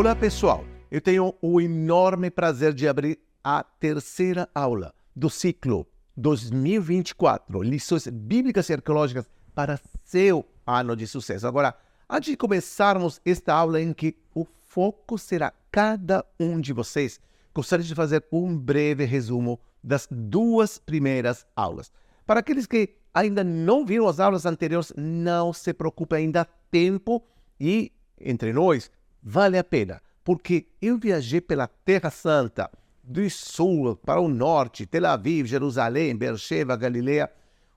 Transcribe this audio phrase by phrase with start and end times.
[0.00, 7.60] Olá pessoal, eu tenho o enorme prazer de abrir a terceira aula do ciclo 2024
[7.60, 11.46] Lições Bíblicas e Arqueológicas para seu ano de sucesso.
[11.46, 11.76] Agora,
[12.08, 17.20] antes de começarmos esta aula em que o foco será cada um de vocês,
[17.54, 21.92] gostaria de fazer um breve resumo das duas primeiras aulas.
[22.24, 27.22] Para aqueles que ainda não viram as aulas anteriores, não se preocupe, ainda há tempo
[27.60, 28.90] e, entre nós,
[29.22, 32.70] vale a pena, porque eu viajei pela Terra Santa,
[33.02, 37.30] do sul para o norte, Tel Aviv, Jerusalém, Beersheba, Galileia,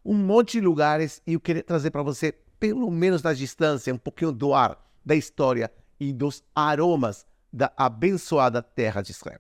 [0.06, 3.98] um monte de lugares e eu queria trazer para você, pelo menos da distância, um
[3.98, 9.40] pouquinho do ar, da história e dos aromas da abençoada terra de Israel.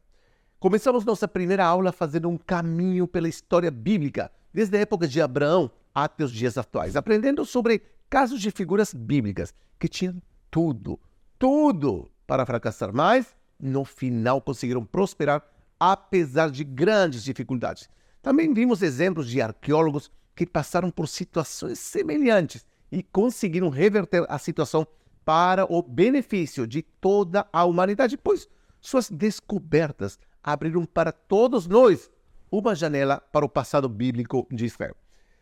[0.60, 5.70] Começamos nossa primeira aula fazendo um caminho pela história bíblica, desde a época de Abraão
[5.94, 11.00] até os dias atuais, aprendendo sobre casos de figuras bíblicas que tinham tudo,
[11.38, 15.44] tudo para fracassar, mas no final conseguiram prosperar
[15.80, 17.90] apesar de grandes dificuldades.
[18.22, 24.88] Também vimos exemplos de arqueólogos que passaram por situações semelhantes e conseguiram reverter a situação
[25.26, 28.48] para o benefício de toda a humanidade, pois
[28.80, 32.10] suas descobertas abriram para todos nós
[32.52, 34.96] uma janela para o passado bíblico de Israel.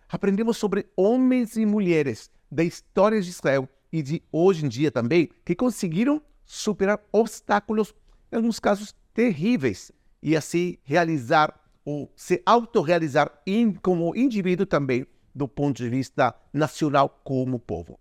[0.08, 5.30] Aprendemos sobre homens e mulheres da história de Israel e de hoje em dia também,
[5.46, 7.94] que conseguiram superar obstáculos,
[8.32, 9.92] em alguns casos terríveis,
[10.22, 17.22] e assim realizar ou se autorrealizar in, como indivíduo também, do ponto de vista nacional
[17.24, 18.00] como povo.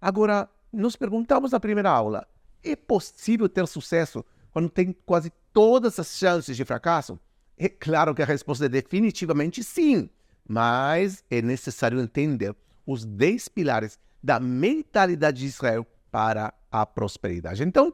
[0.00, 2.26] Agora, nos perguntamos na primeira aula:
[2.62, 7.18] é possível ter sucesso quando tem quase todas as chances de fracasso?
[7.56, 10.08] É claro que a resposta é definitivamente sim,
[10.48, 12.54] mas é necessário entender
[12.86, 17.62] os 10 pilares da mentalidade de Israel para a prosperidade.
[17.62, 17.92] Então,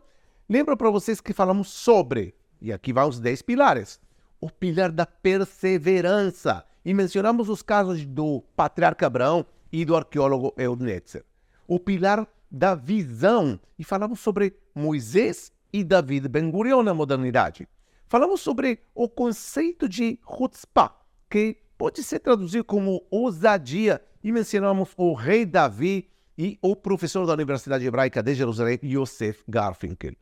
[0.49, 4.01] lembro para vocês que falamos sobre, e aqui vão os 10 pilares,
[4.41, 6.65] o pilar da perseverança.
[6.85, 11.25] E mencionamos os casos do patriarca Abraão e do arqueólogo Eudnetzer.
[11.67, 17.67] O pilar da visão, e falamos sobre Moisés e David Ben-Gurion na modernidade.
[18.07, 20.95] Falamos sobre o conceito de chutzpah,
[21.29, 27.33] que pode ser traduzido como ousadia, e mencionamos o rei Davi e o professor da
[27.33, 30.15] Universidade Hebraica de Jerusalém, Yosef Garfinkel.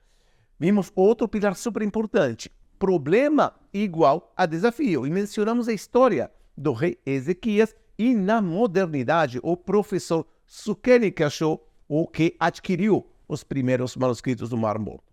[0.59, 6.99] Vimos outro pilar super importante, problema igual a desafio, e mencionamos a história do rei
[7.07, 14.51] Ezequias e na modernidade o professor Sukeni que achou o que adquiriu os primeiros manuscritos
[14.51, 15.13] do Mar Morto.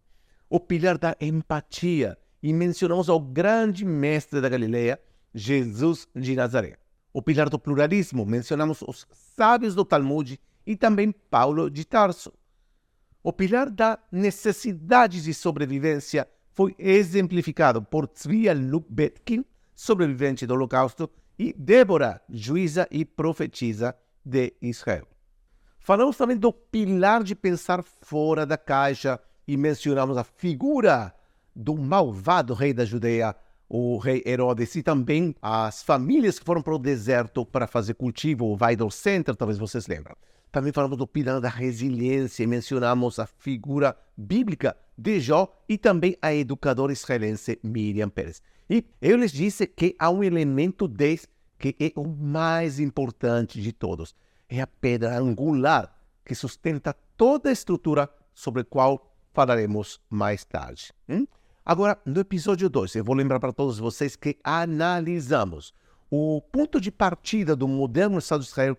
[0.50, 5.00] O pilar da empatia, e mencionamos ao grande mestre da Galileia,
[5.34, 6.78] Jesus de Nazaré.
[7.14, 12.32] O pilar do pluralismo, mencionamos os sábios do Talmud e também Paulo de Tarso.
[13.24, 19.44] O pilar da necessidade de sobrevivência foi exemplificado por Tzvia Lubetkin,
[19.74, 25.08] sobrevivente do Holocausto, e Débora, juíza e profetisa de Israel.
[25.80, 31.12] Falamos também do pilar de pensar fora da caixa e mencionamos a figura
[31.56, 33.36] do malvado rei da Judeia,
[33.68, 38.46] o rei Herodes, e também as famílias que foram para o deserto para fazer cultivo,
[38.46, 40.16] o Weidel Center, talvez vocês lembram.
[40.52, 46.34] Também falamos do pilar da resiliência, mencionamos a figura bíblica de Jó e também a
[46.34, 48.42] educadora israelense Miriam Pérez.
[48.70, 53.72] E eu lhes disse que há um elemento 10 que é o mais importante de
[53.72, 54.16] todos.
[54.48, 55.94] É a pedra angular
[56.26, 60.92] que sustenta toda a estrutura sobre a qual falaremos mais tarde.
[61.08, 61.28] Hum?
[61.66, 65.74] Agora, no episódio 2, eu vou lembrar para todos vocês que analisamos
[66.10, 68.78] o ponto de partida do moderno Estado de Israel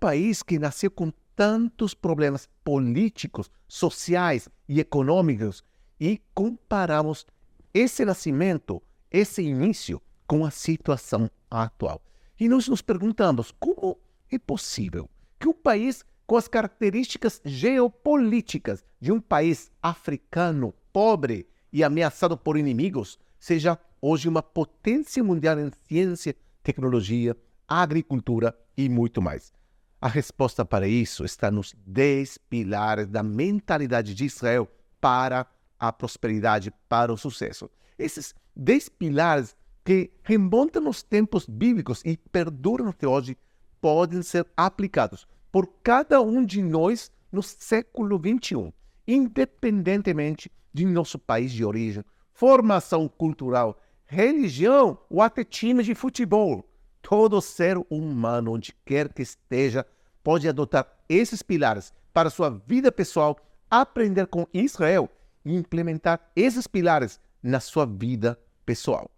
[0.00, 5.62] país que nasceu com tantos problemas políticos, sociais e econômicos
[6.00, 7.26] e comparamos
[7.72, 12.02] esse nascimento, esse início, com a situação atual.
[12.38, 13.98] E nós nos perguntamos como
[14.30, 15.08] é possível
[15.38, 22.56] que um país com as características geopolíticas de um país africano pobre e ameaçado por
[22.56, 27.36] inimigos seja hoje uma potência mundial em ciência, tecnologia,
[27.68, 29.52] agricultura e muito mais.
[30.00, 34.66] A resposta para isso está nos dez pilares da mentalidade de Israel
[34.98, 35.46] para
[35.78, 37.70] a prosperidade, para o sucesso.
[37.98, 39.54] Esses dez pilares
[39.84, 43.36] que remontam nos tempos bíblicos e perduram até hoje
[43.78, 48.72] podem ser aplicados por cada um de nós no século XXI,
[49.06, 56.69] independentemente de nosso país de origem, formação cultural, religião ou até time de futebol.
[57.02, 59.86] Todo ser humano, onde quer que esteja,
[60.22, 63.36] pode adotar esses pilares para sua vida pessoal,
[63.70, 65.08] aprender com Israel
[65.44, 69.10] implementar esses pilares na sua vida pessoal.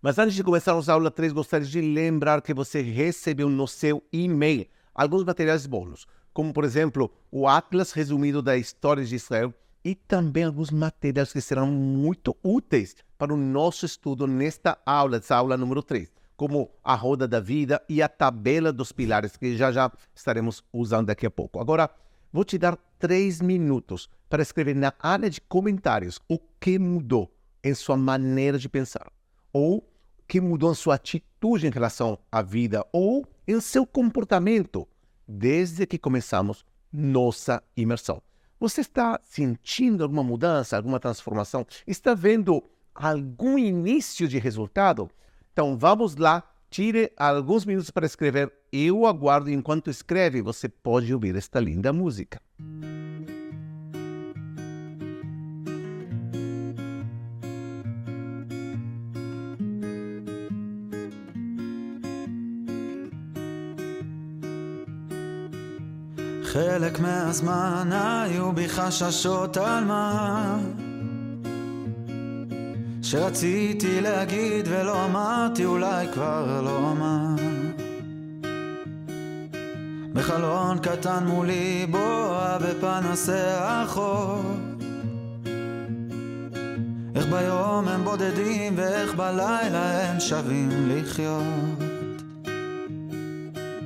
[0.00, 4.02] Mas antes de começarmos a aula 3, gostaria de lembrar que você recebeu no seu
[4.12, 9.54] e-mail alguns materiais bônus, como por exemplo o Atlas resumido da história de Israel
[9.84, 15.36] e também alguns materiais que serão muito úteis para o nosso estudo nesta aula, essa
[15.36, 16.10] aula número 3,
[16.42, 21.06] como a roda da vida e a tabela dos pilares, que já já estaremos usando
[21.06, 21.60] daqui a pouco.
[21.60, 21.88] Agora,
[22.32, 27.72] vou te dar três minutos para escrever na área de comentários o que mudou em
[27.74, 29.06] sua maneira de pensar,
[29.52, 29.84] ou o
[30.26, 34.88] que mudou em sua atitude em relação à vida, ou em seu comportamento
[35.28, 38.20] desde que começamos nossa imersão.
[38.58, 41.64] Você está sentindo alguma mudança, alguma transformação?
[41.86, 45.08] Está vendo algum início de resultado?
[45.53, 48.51] Então vamos lá, tire alguns minutos para escrever.
[48.71, 52.39] Eu aguardo enquanto escreve, você pode ouvir esta linda música.
[66.57, 70.57] חלק מהזמן היו בי חששות על מה
[73.12, 77.42] שרציתי להגיד ולא אמרתי אולי כבר לא אמר.
[80.12, 84.42] בחלון קטן מולי בועה בפנסי החור.
[87.14, 91.78] איך ביום הם בודדים ואיך בלילה הם שווים לחיות.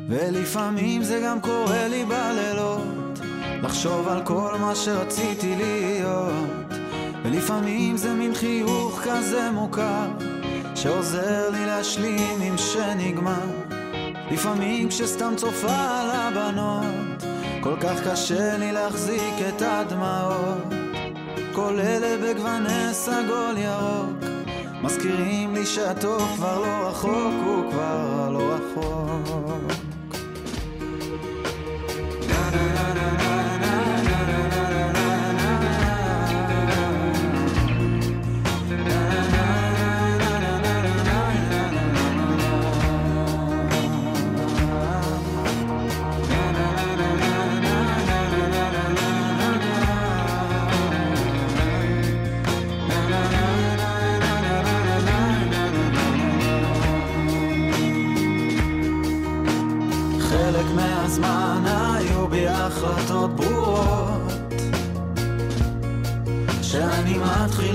[0.09, 3.21] ולפעמים זה גם קורה לי בלילות
[3.63, 6.66] לחשוב על כל מה שרציתי להיות
[7.27, 10.07] ולפעמים זה מין חיוך כזה מוכר
[10.75, 13.47] שעוזר לי להשלים עם שנגמר.
[14.31, 17.25] לפעמים כשסתם צופה על הבנות
[17.61, 20.75] כל כך קשה לי להחזיק את הדמעות.
[21.53, 24.25] כל אלה בגווני סגול ירוק
[24.83, 29.76] מזכירים לי שהטוב כבר לא רחוק, הוא כבר לא רחוק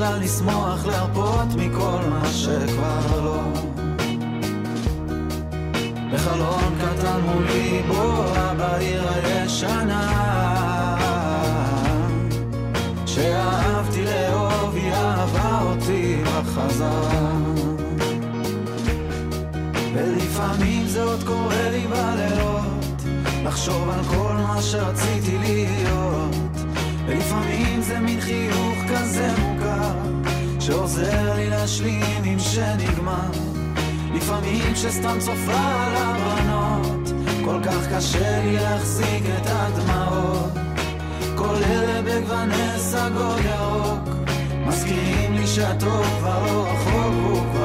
[0.01, 3.41] מתחילה לשמוח, להרפות מכל מה שכבר לא.
[6.13, 10.07] בחלון קטן מולי בועה בעיר הישנה
[13.05, 17.31] שאהבתי לאהוב, היא אהבה אותי בחזרה
[19.93, 23.03] ולפעמים זה עוד קורה לי בלילות
[23.43, 26.35] לחשוב על כל מה שרציתי להיות
[27.05, 28.77] ולפעמים זה מין חיוך
[32.23, 33.31] עם שנגמר.
[34.13, 37.09] לפעמים כשסתם צופה על הבנות
[37.45, 40.51] כל כך קשה לי להחזיק את הדמעות.
[41.35, 44.09] כל אלה בגווני סגול ירוק
[44.67, 47.60] מזכירים לי שהטוב כבר לא רחוק הוא כבר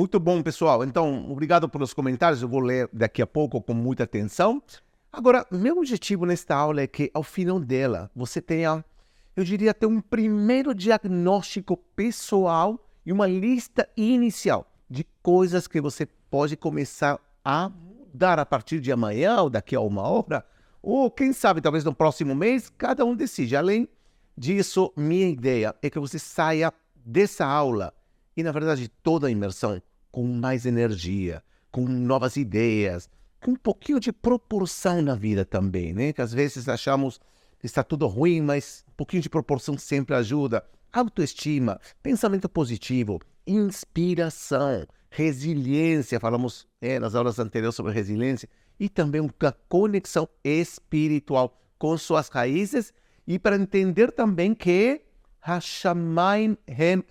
[0.00, 0.82] Muito bom, pessoal.
[0.82, 2.40] Então, obrigado pelos comentários.
[2.40, 4.62] Eu vou ler daqui a pouco com muita atenção.
[5.12, 8.82] Agora, meu objetivo nesta aula é que, ao final dela, você tenha,
[9.36, 16.06] eu diria, até um primeiro diagnóstico pessoal e uma lista inicial de coisas que você
[16.06, 20.46] pode começar a mudar a partir de amanhã ou daqui a uma hora,
[20.82, 23.54] ou quem sabe, talvez no próximo mês, cada um decide.
[23.54, 23.86] Além
[24.34, 27.92] disso, minha ideia é que você saia dessa aula
[28.34, 29.78] e, na verdade, toda a imersão
[30.10, 33.08] com mais energia, com novas ideias,
[33.40, 36.12] com um pouquinho de proporção na vida também, né?
[36.12, 37.20] Que às vezes achamos
[37.58, 40.64] que está tudo ruim, mas um pouquinho de proporção sempre ajuda.
[40.92, 48.48] Autoestima, pensamento positivo, inspiração, resiliência, falamos é, nas aulas anteriores sobre resiliência,
[48.78, 52.92] e também uma conexão espiritual com suas raízes
[53.26, 55.02] e para entender também que
[55.40, 57.04] Hashamain Hem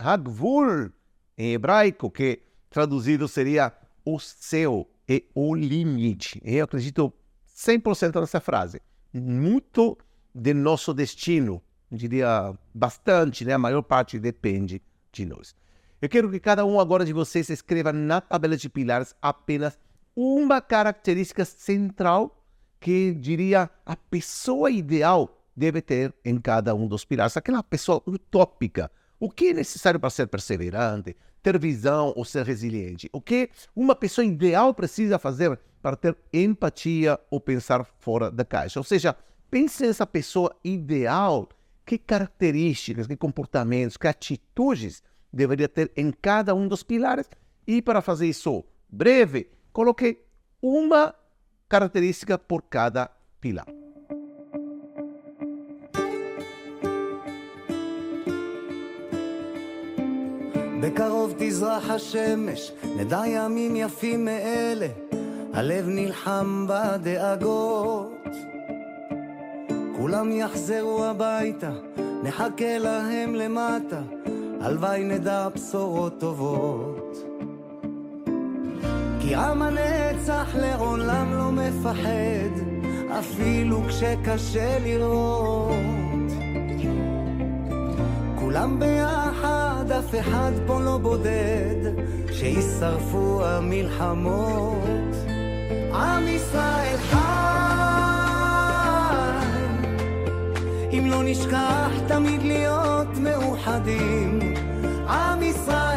[1.37, 3.73] em hebraico, que traduzido seria
[4.05, 6.39] o céu é o limite.
[6.43, 7.11] Eu acredito
[7.55, 8.81] 100% nessa frase.
[9.11, 9.97] Muito
[10.33, 11.61] de nosso destino,
[11.91, 13.53] diria bastante, né?
[13.53, 15.55] a maior parte depende de nós.
[16.01, 19.77] Eu quero que cada um agora de vocês escreva na tabela de pilares apenas
[20.15, 22.45] uma característica central
[22.79, 27.35] que diria a pessoa ideal deve ter em cada um dos pilares.
[27.35, 28.89] Aquela pessoa utópica.
[29.19, 33.09] O que é necessário para ser perseverante, ter visão ou ser resiliente?
[33.13, 38.79] O que uma pessoa ideal precisa fazer para ter empatia ou pensar fora da caixa?
[38.79, 39.15] Ou seja,
[39.49, 41.49] pense nessa pessoa ideal.
[41.85, 45.01] Que características, que comportamentos, que atitudes
[45.33, 47.27] deveria ter em cada um dos pilares.
[47.65, 50.23] E para fazer isso breve, coloquei
[50.61, 51.15] uma
[51.67, 53.78] característica por cada pilar.
[60.81, 64.87] בקרוב תזרח השמש, נדע ימים יפים מאלה,
[65.53, 68.27] הלב נלחם בדאגות.
[69.97, 71.71] כולם יחזרו הביתה,
[72.23, 74.01] נחכה להם למטה,
[74.61, 77.17] הלוואי נדע בשורות טובות.
[79.21, 82.63] כי עם הנצח לעולם לא מפחד,
[83.19, 86.08] אפילו כשקשה לראות.
[88.49, 91.91] כולם ביחד, אף אחד פה לא בודד,
[92.31, 95.15] שישרפו המלחמות.
[95.93, 97.17] עם ישראל חי,
[100.91, 104.39] אם לא נשכח תמיד להיות מאוחדים.
[105.07, 105.88] עם ישראל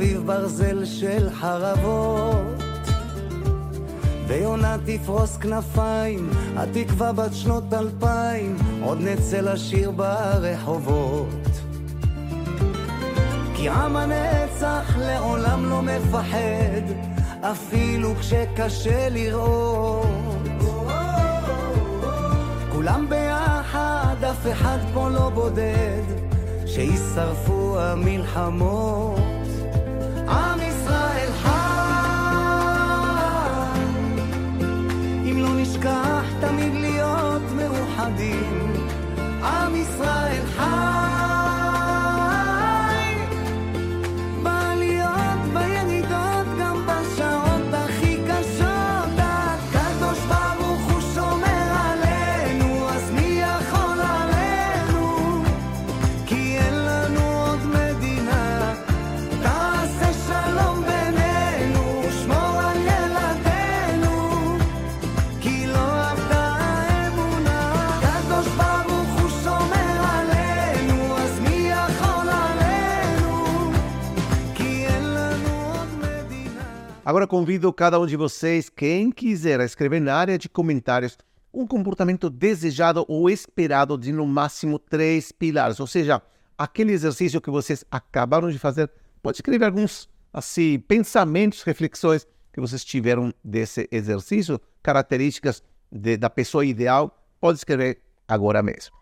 [0.00, 2.62] מסביב ברזל של חרבות
[4.26, 11.46] ויונה תפרוס כנפיים, התקווה בת שנות אלפיים, עוד נצא לשיר ברחובות.
[13.54, 16.82] כי עם הנצח לעולם לא מפחד,
[17.40, 20.06] אפילו כשקשה לראות.
[22.72, 26.02] כולם ביחד, אף אחד פה לא בודד,
[26.66, 29.39] שישרפו המלחמות.
[35.80, 38.72] נשכח תמיד להיות מאוחדים.
[39.42, 40.99] עם ישראל חי,
[77.10, 81.18] Agora convido cada um de vocês, quem quiser, a escrever na área de comentários
[81.52, 85.80] um comportamento desejado ou esperado de no máximo três pilares.
[85.80, 86.22] Ou seja,
[86.56, 88.88] aquele exercício que vocês acabaram de fazer,
[89.20, 96.64] pode escrever alguns assim pensamentos, reflexões que vocês tiveram desse exercício, características de- da pessoa
[96.64, 98.99] ideal, pode escrever agora mesmo.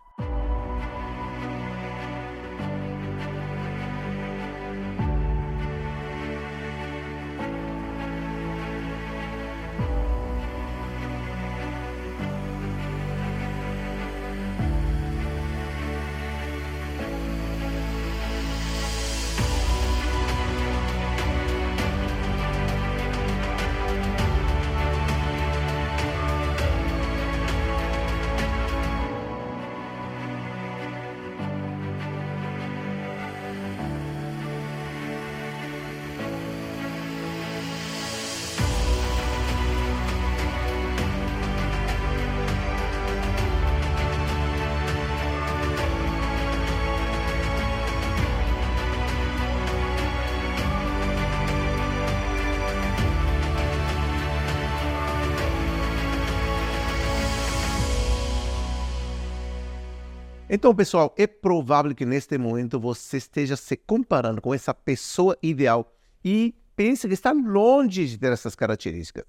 [60.59, 65.95] Então, pessoal, é provável que neste momento você esteja se comparando com essa pessoa ideal
[66.25, 69.23] e pense que está longe de ter essas características.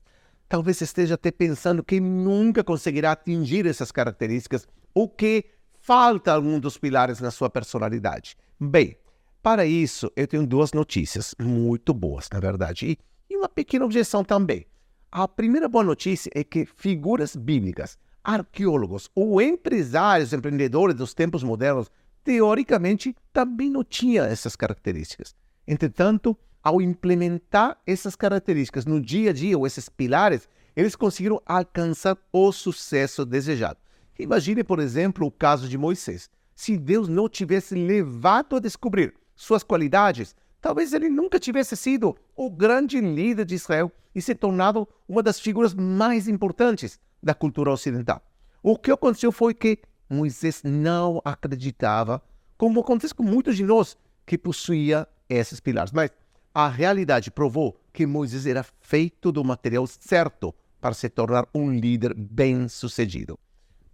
[0.47, 5.45] Talvez esteja até pensando que nunca conseguirá atingir essas características ou que
[5.79, 8.35] falta algum dos pilares na sua personalidade.
[8.59, 8.97] Bem,
[9.43, 12.97] para isso eu tenho duas notícias muito boas, na verdade,
[13.29, 14.65] e, uma pequena objeção também.
[15.11, 21.89] A primeira boa notícia é que figuras bíblicas arqueólogos ou empresários, empreendedores dos tempos modernos,
[22.23, 25.35] teoricamente também não tinham essas características.
[25.67, 32.17] Entretanto, ao implementar essas características no dia a dia, ou esses pilares, eles conseguiram alcançar
[32.31, 33.79] o sucesso desejado.
[34.17, 36.29] Imagine, por exemplo, o caso de Moisés.
[36.55, 42.49] Se Deus não tivesse levado a descobrir suas qualidades, talvez ele nunca tivesse sido o
[42.49, 48.21] grande líder de Israel e se tornado uma das figuras mais importantes da cultura ocidental.
[48.61, 49.79] O que aconteceu foi que
[50.09, 52.21] Moisés não acreditava,
[52.57, 55.91] como acontece com muitos de nós, que possuía esses pilares.
[55.91, 56.11] Mas
[56.53, 62.13] a realidade provou que Moisés era feito do material certo para se tornar um líder
[62.13, 63.37] bem-sucedido.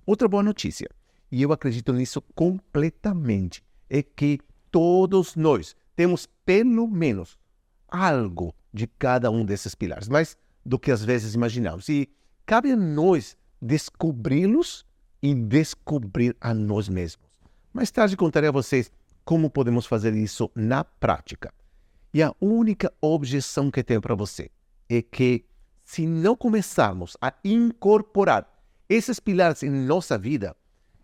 [0.06, 0.90] Outra boa notícia,
[1.32, 4.40] e eu acredito nisso completamente, é que
[4.72, 7.38] todos nós temos pelo menos
[7.88, 11.88] algo de cada um desses pilares, mais do que às vezes imaginamos.
[11.90, 12.10] E
[12.46, 14.86] Cabe a nós descobri-los
[15.22, 17.26] e descobrir a nós mesmos.
[17.74, 18.92] Mais tarde contarei a vocês
[19.24, 21.52] como podemos fazer isso na prática.
[22.14, 24.52] E a única objeção que tenho para você
[24.88, 25.44] é que,
[25.84, 28.48] se não começarmos a incorporar
[28.88, 30.56] esses pilares em nossa vida,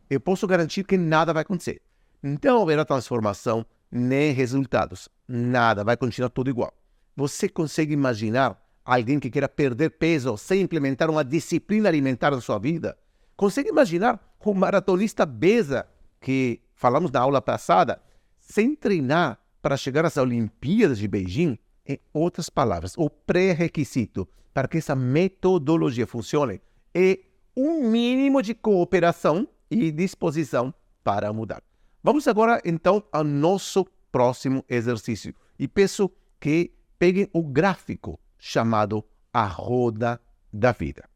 [0.10, 1.82] eu posso garantir que nada vai acontecer.
[2.22, 5.10] Não haverá transformação nem resultados.
[5.28, 6.72] Nada, vai continuar tudo igual.
[7.16, 12.58] Você consegue imaginar alguém que queira perder peso sem implementar uma disciplina alimentar na sua
[12.58, 12.98] vida?
[13.36, 15.88] Consegue imaginar um maratonista besa
[16.20, 18.02] que falamos na aula passada,
[18.40, 21.58] sem treinar para chegar às Olimpíadas de Beijing?
[21.88, 26.62] Em outras palavras, o pré-requisito para que essa metodologia funcione
[26.94, 27.20] é
[27.56, 31.64] um mínimo de cooperação e disposição para mudar.
[32.04, 39.46] Vamos agora então ao nosso próximo exercício e peço que peguem o gráfico chamado a
[39.46, 40.20] roda
[40.52, 41.08] da vida.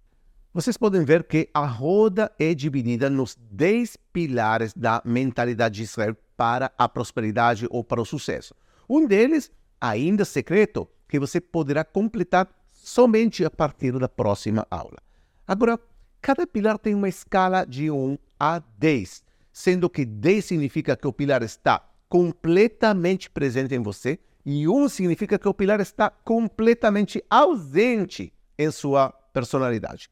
[0.54, 6.16] Vocês podem ver que a roda é dividida nos 10 pilares da mentalidade de Israel
[6.38, 8.54] para a prosperidade ou para o sucesso.
[8.88, 15.00] Um deles, ainda secreto, que você poderá completar somente a partir da próxima aula.
[15.48, 15.80] Agora,
[16.22, 21.14] cada pilar tem uma escala de 1 a 10, sendo que 10 significa que o
[21.14, 28.31] pilar está completamente presente em você e um significa que o pilar está completamente ausente
[28.58, 30.10] em sua personalidade.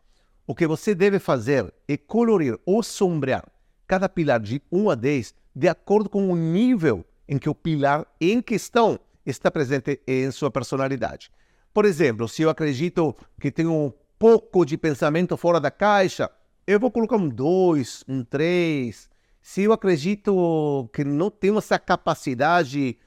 [0.47, 3.45] O que você deve fazer é colorir ou sombrear
[3.87, 8.07] cada pilar de 1 a 10 de acordo com o nível em que o pilar
[8.19, 11.31] em questão está presente em sua personalidade.
[11.73, 16.29] Por exemplo, se eu acredito que tenho um pouco de pensamento fora da caixa,
[16.65, 19.09] eu vou colocar um 2, um 3.
[19.41, 22.97] Se eu acredito que não tenho essa capacidade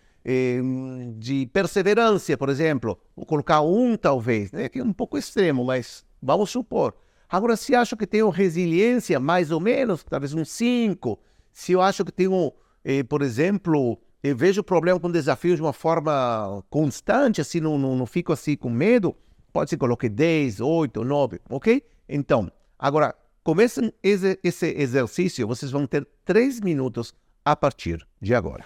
[1.16, 2.98] de perseverança, por exemplo.
[3.14, 4.68] Vou colocar um, talvez, né?
[4.68, 6.94] que é um pouco extremo, mas vamos supor.
[7.28, 11.18] Agora, se acho que tenho resiliência, mais ou menos, talvez um 5.
[11.52, 12.52] Se eu acho que tenho,
[12.84, 17.78] eh, por exemplo, eu vejo o problema com desafios de uma forma constante, assim, não,
[17.78, 19.16] não, não fico assim com medo,
[19.52, 21.82] pode ser coloque 10, 8, 9, ok?
[22.08, 28.64] Então, agora, comecem esse, exercício, vocês vão ter 3 minutos a partir de agora.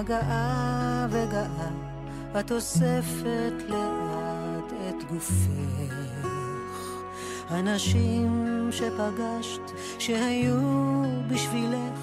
[0.00, 1.68] גאה וגאה,
[2.40, 5.94] את אוספת לאט את גופך.
[7.50, 12.00] אנשים שפגשת, שהיו בשבילך,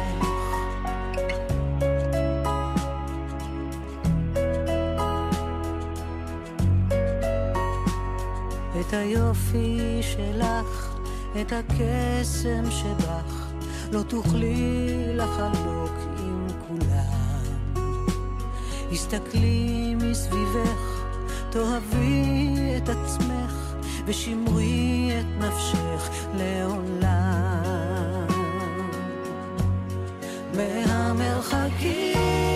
[8.80, 10.83] את היופי שלך
[11.40, 13.52] את הקסם שבך
[13.92, 17.42] לא תוכלי לחלוק עם כולם.
[18.92, 21.04] הסתכלי מסביבך,
[21.50, 23.74] תאהבי את עצמך
[24.06, 27.14] ושמרי את נפשך לעולם.
[30.56, 32.53] מהמרחקים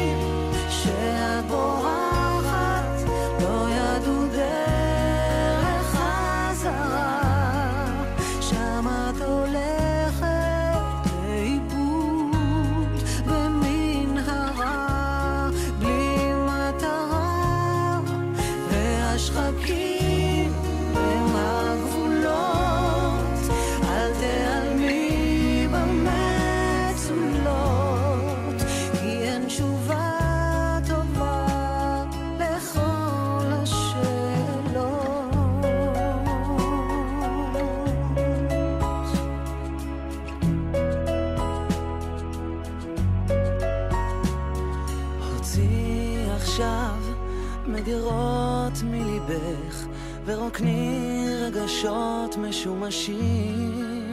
[51.79, 54.11] רגשות משומשים.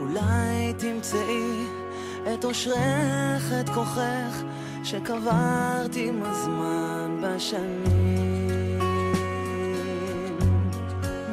[0.00, 1.66] אולי תמצאי
[2.34, 4.42] את אושרך, את כוחך,
[4.84, 8.78] שקברת עם הזמן בשנים.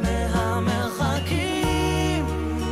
[0.04, 1.46] מהמרחקים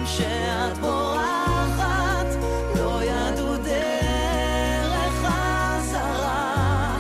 [0.06, 2.28] שאת בורחת,
[2.76, 6.98] לא ידעו דרך חזרה,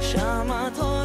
[0.00, 0.99] שם את רואה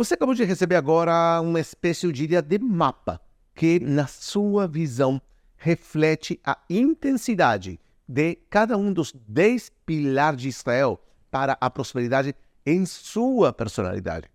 [0.00, 3.20] Você acabou de receber agora uma espécie, eu diria, de mapa
[3.54, 5.20] que, na sua visão,
[5.58, 10.98] reflete a intensidade de cada um dos dez pilares de Israel
[11.30, 12.34] para a prosperidade
[12.64, 14.26] em sua personalidade.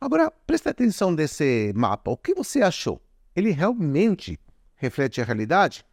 [0.00, 2.10] Agora, preste atenção nesse mapa.
[2.10, 2.98] O que você achou?
[3.36, 4.40] Ele realmente
[4.76, 5.84] reflete a realidade?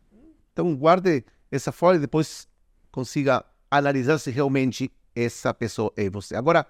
[0.53, 2.47] Então, guarde essa folha e depois
[2.89, 6.38] consiga analisar se realmente essa pessoa é você.
[6.38, 6.65] Agora,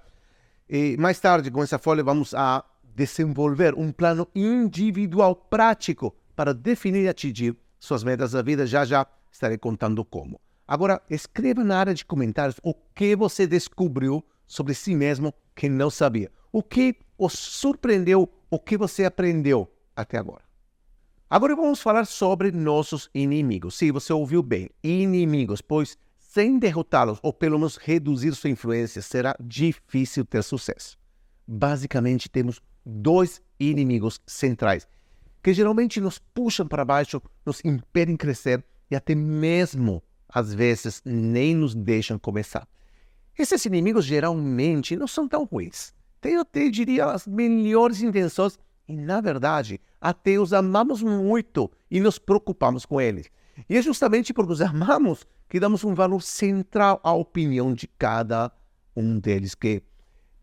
[0.70, 2.64] e mais tarde, com essa folha, vamos a
[2.96, 8.68] desenvolver um plano individual prático para definir e atingir suas metas da vida.
[8.68, 10.40] Já já estarei contando como.
[10.68, 15.90] Agora, escreva na área de comentários o que você descobriu sobre si mesmo que não
[15.90, 16.32] sabia.
[16.52, 20.44] O que o surpreendeu, o que você aprendeu até agora.
[21.28, 23.76] Agora vamos falar sobre nossos inimigos.
[23.78, 25.98] Sim, você ouviu bem, inimigos, pois
[26.40, 30.98] sem derrotá-los ou pelo menos reduzir sua influência, será difícil ter sucesso.
[31.46, 34.88] Basicamente, temos dois inimigos centrais
[35.44, 41.54] que geralmente nos puxam para baixo, nos impedem crescer e até mesmo, às vezes, nem
[41.54, 42.66] nos deixam começar.
[43.38, 45.94] Esses inimigos geralmente não são tão ruins.
[46.22, 52.18] Tem até, diria, as melhores intenções e, na verdade, até os amamos muito e nos
[52.18, 53.30] preocupamos com eles.
[53.68, 58.52] E é justamente porque os amamos que damos um valor central à opinião de cada
[58.96, 59.82] um deles, que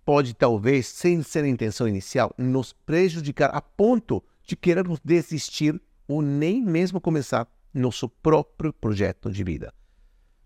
[0.04, 6.22] pode, talvez, sem ser a intenção inicial, nos prejudicar a ponto de querermos desistir ou
[6.22, 9.72] nem mesmo começar nosso próprio projeto de vida.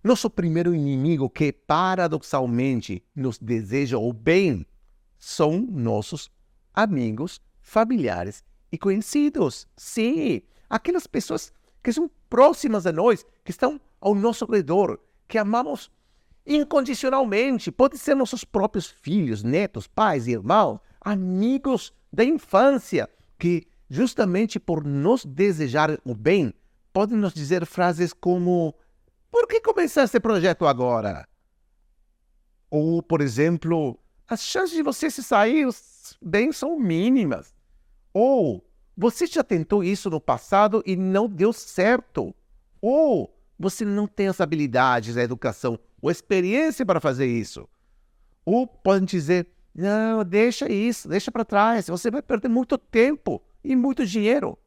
[0.03, 4.65] Nosso primeiro inimigo, que paradoxalmente nos deseja o bem,
[5.19, 6.31] são nossos
[6.73, 9.69] amigos, familiares e conhecidos.
[9.77, 11.53] Sim, aquelas pessoas
[11.83, 15.91] que são próximas a nós, que estão ao nosso redor, que amamos
[16.47, 17.71] incondicionalmente.
[17.71, 25.25] Pode ser nossos próprios filhos, netos, pais, irmãos, amigos da infância, que justamente por nos
[25.25, 26.53] desejar o bem,
[26.93, 28.75] podem nos dizer frases como:
[29.31, 31.27] Por que começar esse projeto agora?
[32.71, 35.67] Ou, por exemplo, as chances de você se sair
[36.23, 37.53] bem são mínimas.
[38.13, 38.65] Ou
[39.01, 42.35] você já tentou isso no passado e não deu certo.
[42.83, 47.67] Ou você não tem as habilidades, a educação ou experiência para fazer isso.
[48.45, 53.75] Ou podem dizer: não, deixa isso, deixa para trás, você vai perder muito tempo e
[53.75, 54.59] muito dinheiro.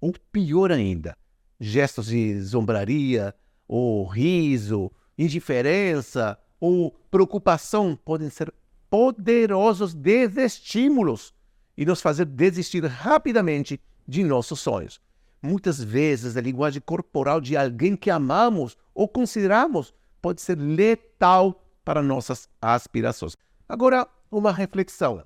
[0.00, 1.16] Ou pior ainda,
[1.58, 3.34] gestos de zombraria,
[3.66, 8.54] ou riso, indiferença ou preocupação podem ser
[8.88, 11.34] poderosos desestímulos
[11.76, 15.00] e nos fazer desistir rapidamente de nossos sonhos.
[15.42, 22.02] Muitas vezes a linguagem corporal de alguém que amamos ou consideramos pode ser letal para
[22.02, 23.36] nossas aspirações.
[23.68, 25.24] Agora, uma reflexão.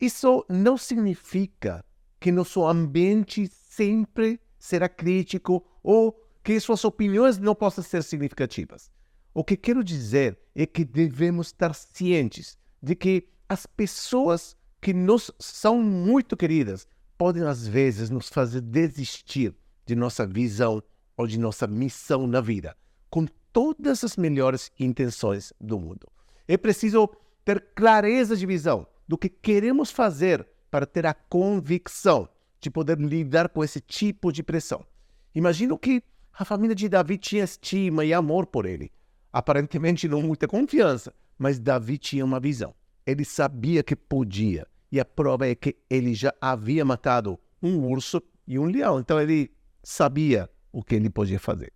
[0.00, 1.84] Isso não significa
[2.18, 8.90] que nosso ambiente sempre será crítico ou que suas opiniões não possam ser significativas.
[9.32, 15.32] O que quero dizer é que devemos estar cientes de que as pessoas que nos
[15.36, 16.86] são muito queridas
[17.18, 19.52] podem às vezes nos fazer desistir
[19.84, 20.80] de nossa visão
[21.16, 22.76] ou de nossa missão na vida,
[23.10, 26.06] com todas as melhores intenções do mundo.
[26.46, 27.10] É preciso
[27.44, 32.28] ter clareza de visão do que queremos fazer para ter a convicção
[32.60, 34.86] de poder lidar com esse tipo de pressão.
[35.34, 36.00] Imagino que
[36.32, 38.92] a família de Davi tinha estima e amor por ele.
[39.32, 42.72] Aparentemente não muita confiança, mas Davi tinha uma visão.
[43.04, 48.22] Ele sabia que podia e a prova é que ele já havia matado um urso
[48.46, 49.00] e um leão.
[49.00, 49.50] Então ele
[49.82, 51.72] sabia o que ele podia fazer.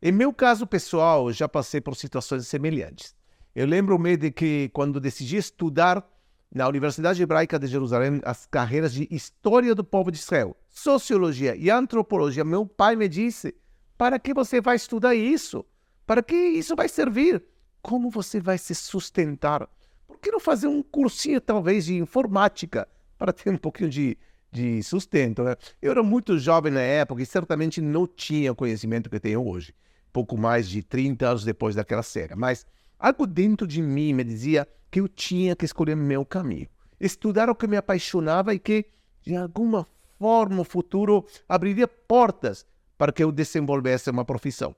[0.00, 3.14] Em meu caso pessoal, eu já passei por situações semelhantes.
[3.54, 6.06] Eu lembro-me de que quando decidi estudar
[6.54, 11.70] na Universidade Hebraica de Jerusalém as carreiras de História do Povo de Israel, Sociologia e
[11.70, 12.44] Antropologia.
[12.44, 13.54] Meu pai me disse:
[13.96, 15.64] para que você vai estudar isso?
[16.06, 17.42] Para que isso vai servir?
[17.80, 19.68] Como você vai se sustentar?
[20.12, 24.18] Por que não fazer um cursinho, talvez, de informática para ter um pouquinho de,
[24.52, 25.42] de sustento?
[25.42, 25.56] Né?
[25.80, 29.74] Eu era muito jovem na época e certamente não tinha o conhecimento que tenho hoje,
[30.12, 32.34] pouco mais de 30 anos depois daquela série.
[32.34, 32.66] Mas
[32.98, 36.68] algo dentro de mim me dizia que eu tinha que escolher meu caminho.
[37.00, 38.84] Estudar o que me apaixonava e que,
[39.22, 39.86] de alguma
[40.18, 42.66] forma, o futuro abriria portas
[42.98, 44.76] para que eu desenvolvesse uma profissão.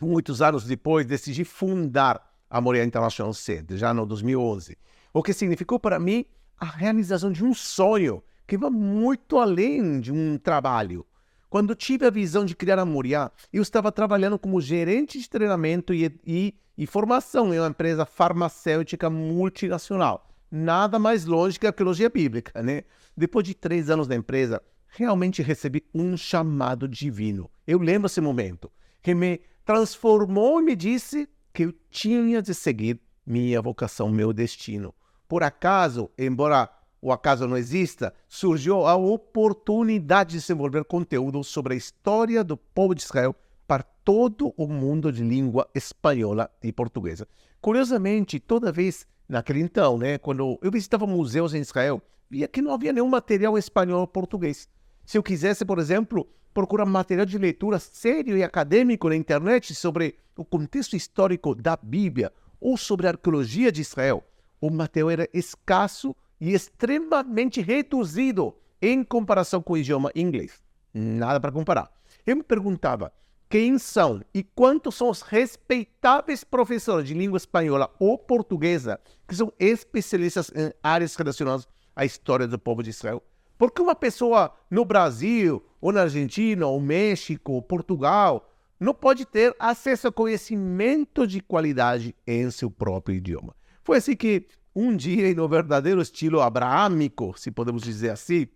[0.00, 4.76] Muitos anos depois, decidi fundar a Moreira International Center, já no 2011,
[5.12, 6.24] o que significou para mim
[6.58, 11.06] a realização de um sonho que vai muito além de um trabalho.
[11.50, 15.94] Quando tive a visão de criar a Moriá, eu estava trabalhando como gerente de treinamento
[15.94, 20.28] e, e, e formação em uma empresa farmacêutica multinacional.
[20.50, 22.82] Nada mais longe que a arqueologia bíblica, né?
[23.16, 27.50] Depois de três anos na empresa, realmente recebi um chamado divino.
[27.66, 28.70] Eu lembro esse momento,
[29.02, 34.94] que me transformou e me disse que eu tinha de seguir minha vocação, meu destino.
[35.26, 36.70] Por acaso, embora
[37.02, 42.94] o acaso não exista, surgiu a oportunidade de desenvolver conteúdo sobre a história do povo
[42.94, 43.34] de Israel
[43.66, 47.26] para todo o mundo de língua espanhola e portuguesa.
[47.60, 52.72] Curiosamente, toda vez naquele então, né, quando eu visitava museus em Israel, via que não
[52.72, 54.68] havia nenhum material espanhol ou português.
[55.04, 60.16] Se eu quisesse, por exemplo, procurar material de leitura sério e acadêmico na internet sobre
[60.36, 64.24] o contexto histórico da Bíblia ou sobre a arqueologia de Israel,
[64.60, 70.60] o material era escasso e extremamente reduzido em comparação com o idioma inglês.
[70.92, 71.90] Nada para comparar.
[72.26, 73.12] Eu me perguntava
[73.48, 79.52] quem são e quantos são os respeitáveis professores de língua espanhola ou portuguesa que são
[79.58, 83.22] especialistas em áreas relacionadas à história do povo de Israel.
[83.58, 89.54] Porque uma pessoa no Brasil, ou na Argentina, ou México, ou Portugal, não pode ter
[89.58, 93.54] acesso a conhecimento de qualidade em seu próprio idioma.
[93.82, 98.46] Foi assim que um dia, no verdadeiro estilo abraâmico, se podemos dizer assim,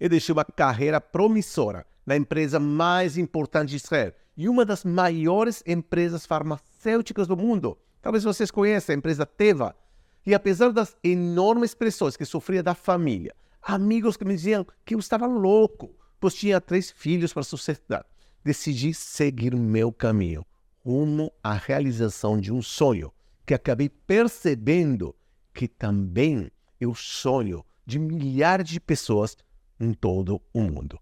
[0.00, 5.62] eu deixei uma carreira promissora na empresa mais importante de Israel e uma das maiores
[5.66, 7.76] empresas farmacêuticas do mundo.
[8.00, 9.76] Talvez vocês conheçam a empresa Teva.
[10.24, 13.34] E apesar das enormes pressões que sofria da família,
[13.68, 18.06] amigos que me diziam que eu estava louco, pois tinha três filhos para sustentar,
[18.42, 20.44] decidi seguir meu caminho
[20.82, 23.12] rumo à realização de um sonho
[23.44, 25.14] que acabei percebendo
[25.52, 26.50] que também
[26.80, 29.36] é o sonho de milhares de pessoas
[29.78, 30.98] em todo o mundo.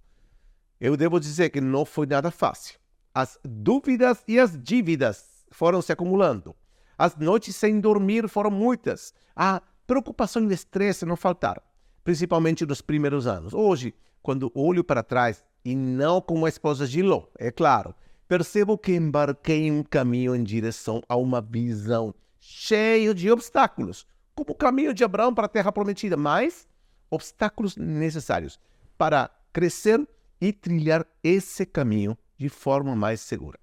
[0.81, 2.81] Eu devo dizer que não foi nada fácil.
[3.15, 6.55] As dúvidas e as dívidas foram se acumulando.
[6.99, 9.15] As noites sem dormir foram muitas.
[9.37, 11.63] A preocupação e o estresse não faltaram,
[12.07, 13.53] principalmente nos primeiros anos.
[13.53, 13.93] Hoje,
[14.23, 17.93] quando olho para trás, e não como a esposa de Ló, é claro,
[18.29, 24.53] percebo que embarquei em um caminho em direção a uma visão cheio de obstáculos, como
[24.53, 26.69] o caminho de Abraão para a terra prometida, mas
[27.11, 28.61] obstáculos necessários
[28.97, 30.09] para crescer
[30.41, 33.59] e trilhar esse caminho de forma mais segura.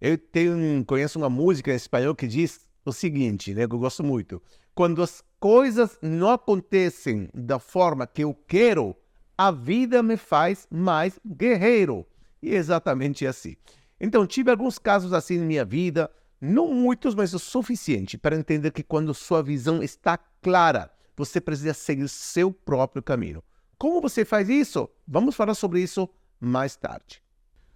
[0.00, 4.02] Eu tenho, conheço uma música em espanhol que diz o seguinte, né, que eu gosto
[4.02, 4.42] muito:
[4.78, 8.94] quando as coisas não acontecem da forma que eu quero,
[9.36, 12.06] a vida me faz mais guerreiro.
[12.40, 13.56] E é exatamente assim.
[14.00, 16.08] Então, tive alguns casos assim na minha vida,
[16.40, 21.74] não muitos, mas o suficiente para entender que quando sua visão está clara, você precisa
[21.74, 23.42] seguir seu próprio caminho.
[23.76, 24.88] Como você faz isso?
[25.08, 27.20] Vamos falar sobre isso mais tarde.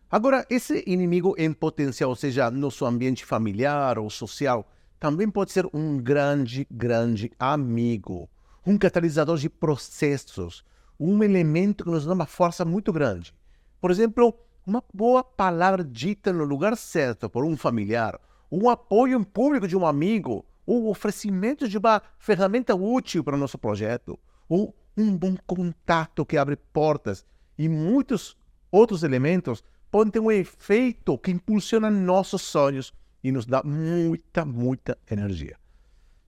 [0.08, 4.70] Agora, esse inimigo em potencial, seja no seu ambiente familiar ou social,
[5.02, 8.30] também pode ser um grande, grande amigo,
[8.64, 10.64] um catalisador de processos,
[10.96, 13.34] um elemento que nos dá uma força muito grande.
[13.80, 14.32] Por exemplo,
[14.64, 19.76] uma boa palavra dita no lugar certo por um familiar um apoio em público de
[19.76, 24.16] um amigo, o oferecimento de uma ferramenta útil para o nosso projeto,
[24.48, 27.26] ou um bom contato que abre portas
[27.58, 28.36] e muitos
[28.70, 34.98] outros elementos podem ter um efeito que impulsiona nossos sonhos e nos dá muita, muita
[35.10, 35.56] energia.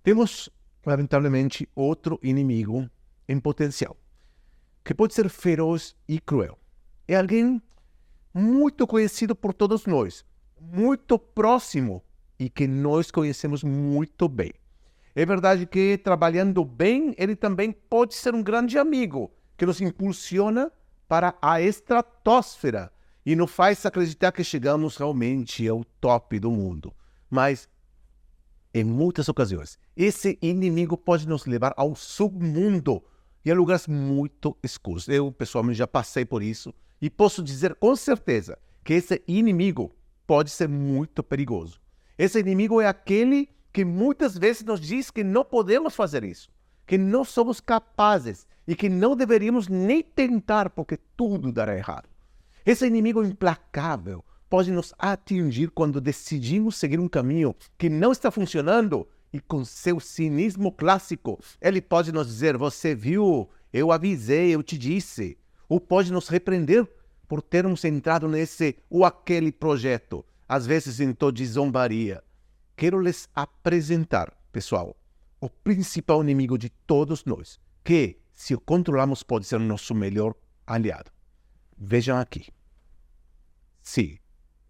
[0.02, 0.48] Temos,
[0.84, 2.88] lamentavelmente, outro inimigo
[3.28, 3.96] em potencial,
[4.84, 6.58] que pode ser feroz e cruel.
[7.08, 7.60] É alguém
[8.32, 10.24] muito conhecido por todos nós,
[10.60, 12.02] muito próximo
[12.38, 14.52] e que nós conhecemos muito bem.
[15.14, 20.72] É verdade que, trabalhando bem, ele também pode ser um grande amigo que nos impulsiona
[21.06, 22.92] para a estratosfera
[23.24, 26.92] e nos faz acreditar que chegamos realmente ao top do mundo.
[27.30, 27.68] Mas
[28.72, 33.02] em muitas ocasiões, esse inimigo pode nos levar ao submundo
[33.44, 35.08] e a lugares muito escuros.
[35.08, 39.94] Eu, pessoalmente, já passei por isso e posso dizer com certeza que esse inimigo
[40.26, 41.80] pode ser muito perigoso.
[42.18, 46.50] Esse inimigo é aquele que muitas vezes nos diz que não podemos fazer isso,
[46.86, 52.08] que não somos capazes e que não deveríamos nem tentar porque tudo dará errado.
[52.66, 59.06] Esse inimigo implacável pode nos atingir quando decidimos seguir um caminho que não está funcionando
[59.30, 64.78] e com seu cinismo clássico, ele pode nos dizer: Você viu, eu avisei, eu te
[64.78, 65.36] disse.
[65.68, 66.88] Ou pode nos repreender
[67.28, 72.24] por termos entrado nesse ou aquele projeto, às vezes em tom de zombaria.
[72.76, 74.96] Quero lhes apresentar, pessoal,
[75.38, 80.34] o principal inimigo de todos nós, que, se o controlamos, pode ser o nosso melhor
[80.66, 81.13] aliado.
[81.78, 82.46] Vejam aqui.
[83.82, 84.18] Sim,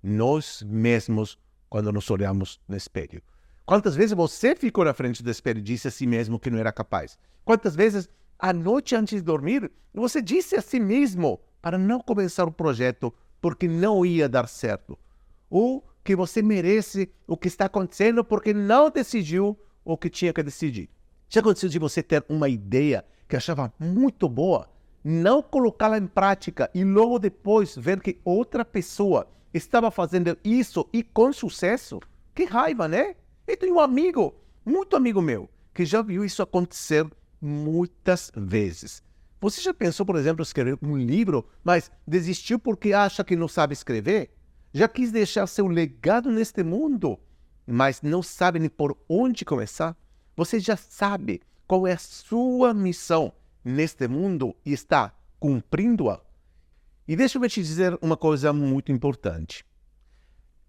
[0.03, 1.39] nós mesmos
[1.69, 3.23] quando nos olhamos no espelho.
[3.67, 6.59] Quantas vezes você ficou na frente do espelho e disse a si mesmo que não
[6.59, 7.19] era capaz?
[7.45, 12.45] Quantas vezes, à noite antes de dormir, você disse a si mesmo para não começar
[12.45, 14.99] o projeto porque não ia dar certo?
[15.49, 20.43] Ou que você merece o que está acontecendo porque não decidiu o que tinha que
[20.43, 20.91] decidir?
[21.29, 24.69] Já aconteceu de você ter uma ideia que achava muito boa,
[25.05, 31.03] não colocá-la em prática e logo depois ver que outra pessoa estava fazendo isso e
[31.03, 32.01] com sucesso?
[32.35, 33.15] Que raiva, né?
[33.47, 37.07] Eu tenho um amigo, muito amigo meu, que já viu isso acontecer
[37.39, 39.03] muitas vezes.
[39.39, 43.75] Você já pensou, por exemplo, escrever um livro, mas desistiu porque acha que não sabe
[43.75, 44.35] escrever?
[44.73, 47.21] Já quis deixar seu legado neste mundo,
[47.67, 49.95] mas não sabe nem por onde começar?
[50.35, 53.33] Você já sabe qual é a sua missão
[53.65, 56.21] neste mundo e está cumprindo-a?
[57.07, 59.65] E deixa-me te dizer uma coisa muito importante.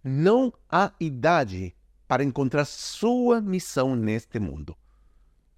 [0.03, 1.75] Não há idade
[2.07, 4.75] para encontrar sua missão neste mundo.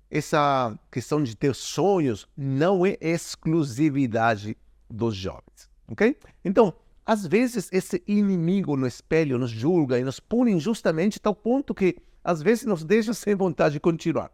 [0.10, 4.56] Essa questão de ter sonhos não é exclusividade
[4.90, 6.18] dos jovens, ok?
[6.46, 6.74] Então,
[7.06, 11.98] às vezes esse inimigo no espelho nos julga e nos pune injustamente tal ponto que
[12.24, 14.32] às vezes nos deixa sem vontade de continuar.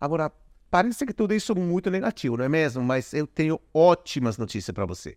[0.00, 0.32] Agora,
[0.74, 2.82] parece que tudo isso é muito negativo, não é mesmo?
[2.82, 5.16] Mas eu tenho ótimas notícias para você.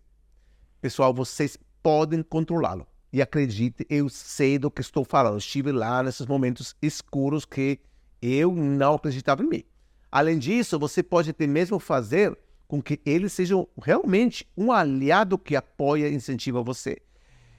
[0.80, 2.86] Pessoal, vocês podem controlá-lo.
[3.12, 5.36] E acredite, eu sei do que estou falando.
[5.36, 7.80] Estive lá nesses momentos escuros que
[8.22, 9.64] eu não acreditava em mim.
[10.12, 12.38] Além disso, você pode até mesmo fazer
[12.68, 16.98] com que ele seja realmente um aliado que apoia e incentiva você.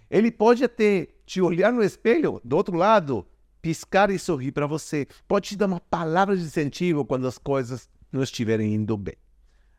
[0.09, 3.27] Ele pode até te olhar no espelho, do outro lado,
[3.61, 5.07] piscar e sorrir para você.
[5.27, 9.15] Pode te dar uma palavra de incentivo quando as coisas não estiverem indo bem.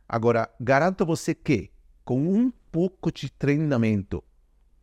[0.09, 1.71] Agora, garanto a você que,
[2.05, 4.23] com um pouco de treinamento,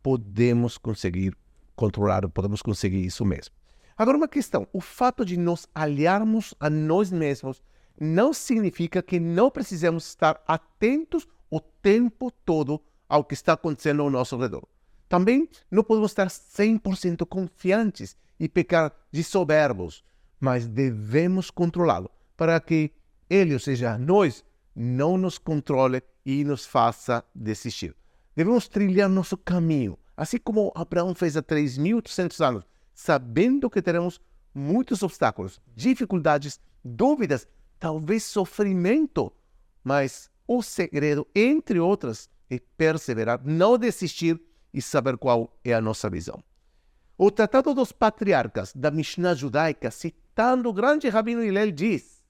[0.02, 1.36] podemos conseguir
[1.76, 3.54] controlar, podemos conseguir isso mesmo.
[3.96, 7.62] Agora, uma questão: o fato de nos aliarmos a nós mesmos
[8.00, 14.10] não significa que não precisamos estar atentos o tempo todo ao que está acontecendo ao
[14.10, 14.66] nosso redor.
[15.08, 20.04] Também não podemos estar 100% confiantes e pecar de soberbos,
[20.40, 22.92] mas devemos controlá-lo para que
[23.28, 27.94] ele, ou seja, nós, não nos controle e nos faça desistir.
[28.36, 32.64] Devemos trilhar nosso caminho, assim como Abraão fez há 3.800 anos,
[32.94, 34.20] sabendo que teremos
[34.54, 39.32] muitos obstáculos, dificuldades, dúvidas, talvez sofrimento,
[39.82, 44.40] mas o segredo, entre outras, é perseverar, não desistir
[44.72, 46.42] e saber qual é a nossa visão.
[47.20, 52.24] O Tratado dos Patriarcas da Mishnah judaica, citando o grande Rabino Hillel, diz: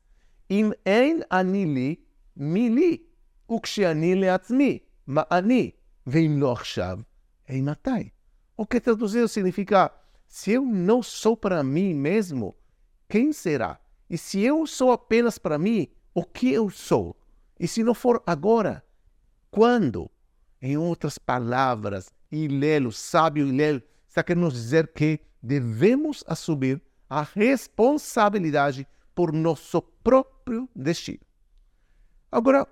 [0.49, 2.03] Im ein anili
[2.34, 3.07] mili,
[3.47, 5.74] uksheani leatzmi, ma'ani,
[6.07, 7.05] vem lo achshav,
[7.47, 8.14] ei matai.
[8.57, 9.93] O que traduzido significa,
[10.26, 12.57] se eu não sou para mim mesmo,
[13.07, 13.78] quem será?
[14.09, 17.14] E se eu sou apenas para mim, o que eu sou?
[17.61, 18.82] E se não for agora,
[19.51, 20.11] quando?
[20.62, 23.82] Em outras palavras, Hillel, o sábio Hillel,
[24.18, 31.20] está querendo nos dizer que devemos assumir a responsabilidade por nosso próprio destino.
[32.30, 32.66] Agora,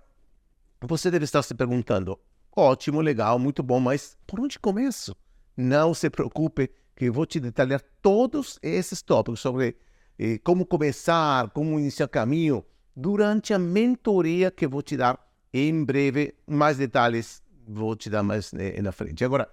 [0.80, 2.18] você deve estar se perguntando:
[2.54, 5.16] Ótimo, legal, muito bom, mas por onde começo?
[5.56, 9.76] Não se preocupe, que eu vou te detalhar todos esses tópicos sobre
[10.18, 15.18] eh, como começar, como iniciar o caminho, durante a mentoria que vou te dar
[15.52, 16.34] em breve.
[16.46, 19.24] Mais detalhes vou te dar mais eh, na frente.
[19.24, 19.48] Agora,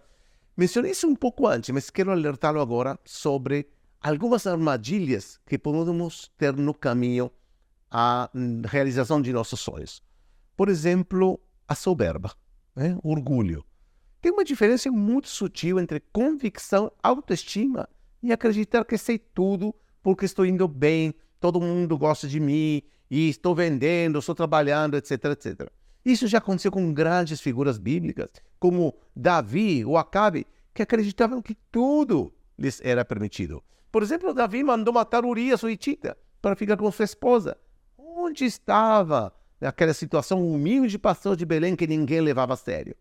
[0.55, 3.67] mencionei isso um pouco antes, mas quero alertá-lo agora sobre
[4.01, 7.31] algumas armadilhas que podemos ter no caminho
[7.89, 8.29] à
[8.65, 10.01] realização de nossos sonhos.
[10.55, 12.31] Por exemplo, a soberba
[12.75, 12.97] né?
[13.03, 13.63] orgulho.
[14.21, 17.89] Tem uma diferença muito sutil entre convicção, autoestima
[18.21, 23.29] e acreditar que sei tudo porque estou indo bem, todo mundo gosta de mim, e
[23.29, 25.69] estou vendendo, estou trabalhando, etc, etc.
[26.05, 28.29] Isso já aconteceu com grandes figuras bíblicas,
[28.59, 33.63] como Davi ou Acabe, que acreditavam que tudo lhes era permitido.
[33.91, 37.57] Por exemplo, Davi mandou matar Urias, o Hitita, para ficar com sua esposa.
[37.97, 42.95] Onde estava naquela situação humilde pastor de Belém que ninguém levava a sério?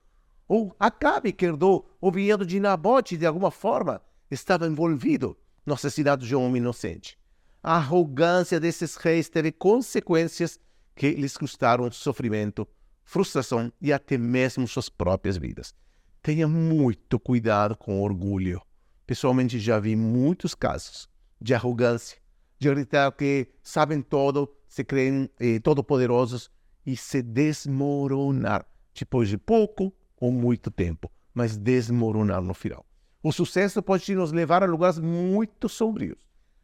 [0.47, 6.25] Ou Acabe, que herdou o vinhedo de Nabote de alguma forma, estava envolvido no assassinato
[6.25, 7.19] de um homem inocente.
[7.63, 10.59] A arrogância desses reis teve consequências
[10.95, 12.69] que lhes custaram sofrimento
[13.05, 15.75] frustração e até mesmo suas próprias vidas.
[16.23, 18.61] Tenha muito cuidado com orgulho.
[19.07, 21.09] Pessoalmente já vi muitos casos
[21.41, 22.19] de arrogância,
[22.59, 26.51] de acreditar que sabem todo, se creem eh, todo-poderosos
[26.87, 32.87] e se desmoronar depois de pouco ou muito tempo, mas desmoronar no final.
[33.23, 36.19] O sucesso pode nos levar a lugares muito sombrios.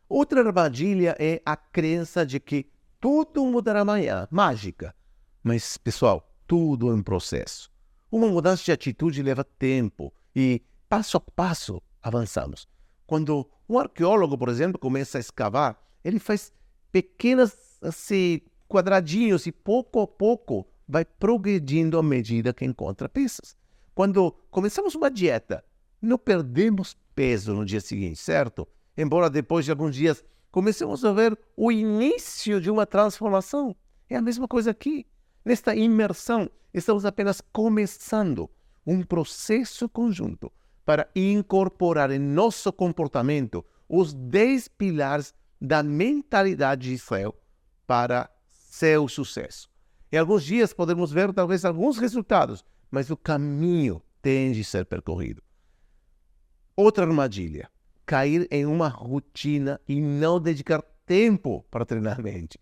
[0.08, 2.70] Outra armadilha é a crença de que
[3.00, 4.94] tudo mudará amanhã, mágica.
[5.42, 7.70] Mas, pessoal, tudo é um processo.
[8.10, 12.66] Uma mudança de atitude leva tempo e, passo a passo, avançamos.
[13.06, 16.52] Quando um arqueólogo, por exemplo, começa a escavar, ele faz
[16.90, 23.56] pequenos assim, quadradinhos e pouco a pouco vai progredindo à medida que encontra peças.
[23.94, 25.64] Quando começamos uma dieta,
[26.00, 28.66] não perdemos peso no dia seguinte, certo?
[28.96, 33.76] Embora depois de alguns dias comecemos a ver o início de uma transformação.
[34.08, 35.06] É a mesma coisa aqui.
[35.44, 38.50] Nesta imersão, estamos apenas começando
[38.86, 40.52] um processo conjunto
[40.84, 47.34] para incorporar em nosso comportamento os 10 pilares da mentalidade de Israel
[47.86, 49.70] para seu sucesso.
[50.10, 55.42] Em alguns dias podemos ver talvez alguns resultados, mas o caminho tem de ser percorrido.
[56.74, 57.70] Outra armadilha:
[58.06, 62.58] cair em uma rotina e não dedicar tempo para treinar a mente.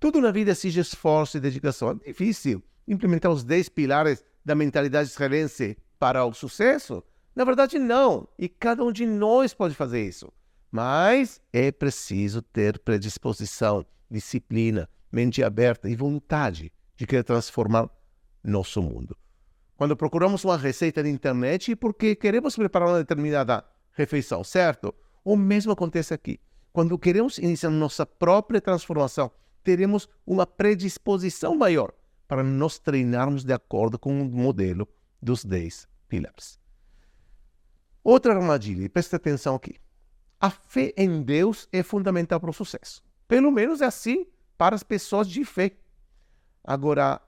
[0.00, 1.90] Tudo na vida exige esforço e dedicação.
[1.90, 7.04] É difícil implementar os 10 pilares da mentalidade israelense para o sucesso?
[7.36, 8.26] Na verdade, não.
[8.38, 10.32] E cada um de nós pode fazer isso.
[10.72, 17.90] Mas é preciso ter predisposição, disciplina, mente aberta e vontade de querer transformar
[18.42, 19.14] nosso mundo.
[19.76, 24.94] Quando procuramos uma receita na internet, é porque queremos preparar uma determinada refeição, certo?
[25.22, 26.40] O mesmo acontece aqui.
[26.72, 29.30] Quando queremos iniciar nossa própria transformação,
[29.62, 31.92] teremos uma predisposição maior
[32.26, 34.88] para nos treinarmos de acordo com o modelo
[35.20, 36.58] dos 10 pilares.
[38.02, 39.76] Outra armadilha, e preste atenção aqui.
[40.40, 43.02] A fé em Deus é fundamental para o sucesso.
[43.28, 45.72] Pelo menos é assim para as pessoas de fé.
[46.64, 47.20] Agora,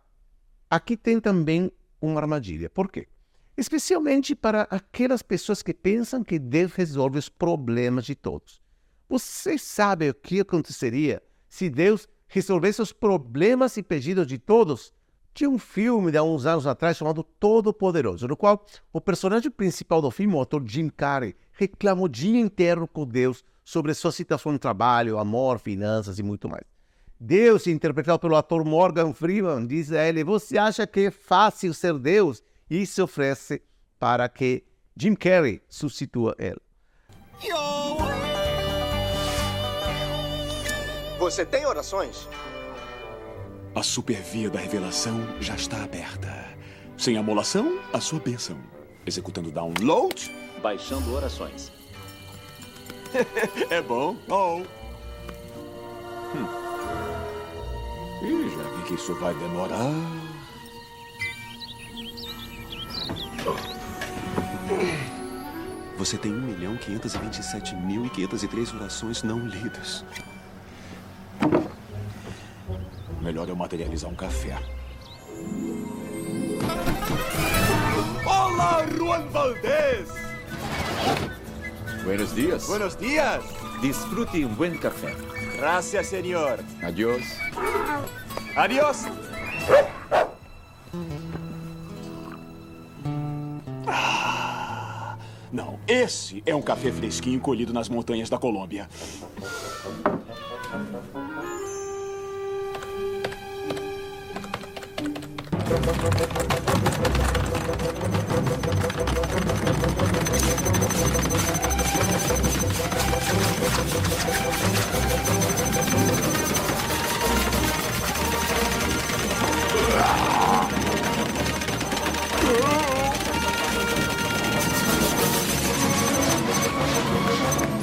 [0.71, 1.71] aqui tem também
[2.01, 2.71] uma armadilha.
[2.71, 3.09] Por quê?
[3.57, 8.63] Especialmente para aquelas pessoas que pensam que Deus resolve os problemas de todos.
[9.09, 14.91] Você sabe o que aconteceria se Deus resolvesse os problemas e pedidos de todos.
[15.35, 19.51] Tinha um filme de há uns anos atrás chamado Todo Poderoso, no qual o personagem
[19.51, 24.11] principal do filme, o ator Jim Carrey, reclama o dia inteiro com Deus sobre sua
[24.11, 26.65] situação no trabalho, amor, finanças e muito mais.
[27.21, 31.99] Deus, interpretado pelo ator Morgan Freeman, diz a ele: Você acha que é fácil ser
[31.99, 32.43] Deus?
[32.69, 33.63] E se oferece
[33.99, 34.65] para que
[34.97, 36.61] Jim Carrey substitua ele.
[37.43, 38.22] Yo!
[41.23, 42.29] Você tem orações?
[43.77, 46.49] A supervia da revelação já está aberta.
[46.99, 48.59] Sem amolação, a sua bênção.
[49.07, 51.71] Executando download, baixando orações.
[53.71, 54.17] é bom.
[54.29, 54.63] Oh.
[56.35, 56.49] Hum.
[58.25, 59.93] Ih, já vi que isso vai demorar.
[65.99, 70.05] Você tem 1 milhão 527 mil e 503 orações não lidas.
[73.21, 74.59] Melhor eu materializar um café.
[78.27, 80.09] Olá, Juan Valdez!
[82.05, 82.67] Buenos dias.
[82.67, 83.45] Buenos dias.
[83.81, 85.15] Disfrute um bom café.
[85.57, 86.59] Gracias, senhor.
[86.83, 87.23] Adiós.
[88.57, 89.05] Adiós.
[93.87, 95.17] Ah,
[95.53, 98.89] não, esse é um café fresquinho colhido nas montanhas da Colômbia.
[100.73, 100.79] Tá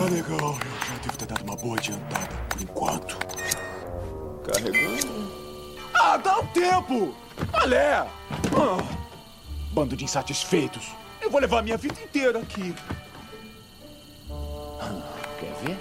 [0.05, 3.17] legal, eu já devo ter dado uma boa adiantada por enquanto.
[4.43, 5.29] Carregando.
[5.93, 7.15] Ah, dá o tempo!
[7.63, 7.93] Olé!
[7.95, 8.09] Ah,
[9.71, 10.91] bando de insatisfeitos.
[11.21, 12.73] Eu vou levar minha vida inteira aqui.
[15.39, 15.77] Quer ver?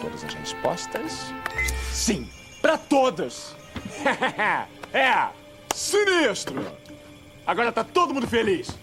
[0.00, 1.12] Todas as respostas?
[1.92, 2.28] Sim,
[2.60, 3.54] pra todas!
[4.92, 5.28] é!
[5.74, 6.64] Sinistro!
[7.46, 8.76] Agora tá todo mundo feliz!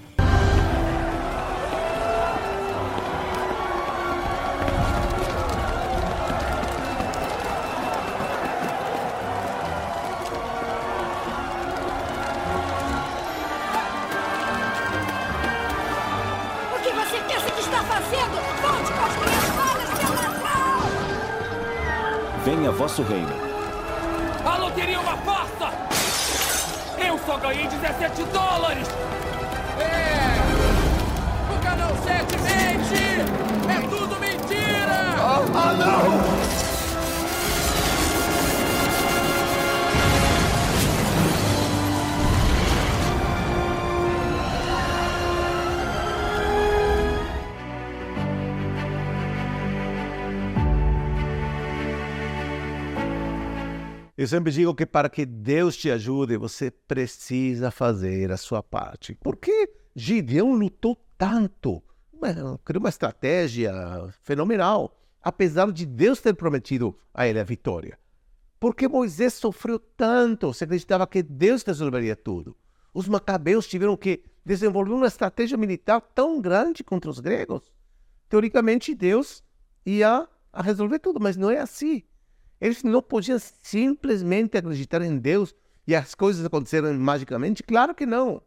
[22.96, 23.30] Venha vosso reino.
[24.46, 25.74] A loteria é uma farsa!
[26.98, 28.88] Eu só ganhei 17 dólares!
[29.80, 30.38] É!
[31.54, 32.96] O canal 7 mente!
[33.70, 35.16] É tudo mentira!
[35.54, 36.55] Ah, não!
[54.18, 59.14] Eu sempre digo que para que Deus te ajude, você precisa fazer a sua parte.
[59.16, 61.84] Por que Gideão lutou tanto?
[62.64, 63.74] Criou uma estratégia
[64.24, 68.00] fenomenal, apesar de Deus ter prometido a ele a vitória.
[68.58, 70.54] Por que Moisés sofreu tanto?
[70.54, 72.56] Você acreditava que Deus resolveria tudo.
[72.94, 77.70] Os macabeus tiveram que desenvolver uma estratégia militar tão grande contra os gregos.
[78.30, 79.44] Teoricamente, Deus
[79.86, 82.02] ia resolver tudo, mas não é assim.
[82.60, 85.54] Eles não podiam simplesmente acreditar em Deus
[85.88, 87.62] e as coisas acontecerem magicamente?
[87.64, 88.42] Claro que não.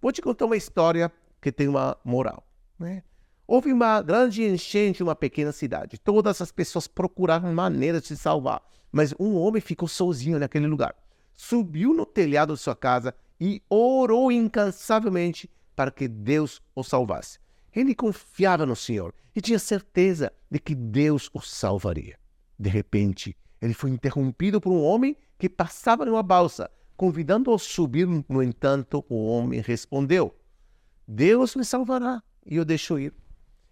[0.00, 2.46] Vou te contar uma história que tem uma moral.
[2.78, 3.02] Né?
[3.46, 5.98] Houve uma grande enchente em uma pequena cidade.
[5.98, 10.94] Todas as pessoas procuraram maneiras de se salvar, mas um homem ficou sozinho naquele lugar.
[11.34, 17.38] Subiu no telhado de sua casa e orou incansavelmente para que Deus o salvasse.
[17.74, 22.18] Ele confiava no Senhor e tinha certeza de que Deus o salvaria.
[22.58, 28.06] De repente, ele foi interrompido por um homem que passava numa balsa, convidando-o a subir.
[28.28, 30.34] No entanto, o homem respondeu:
[31.06, 32.22] Deus me salvará.
[32.48, 33.12] E o deixou ir.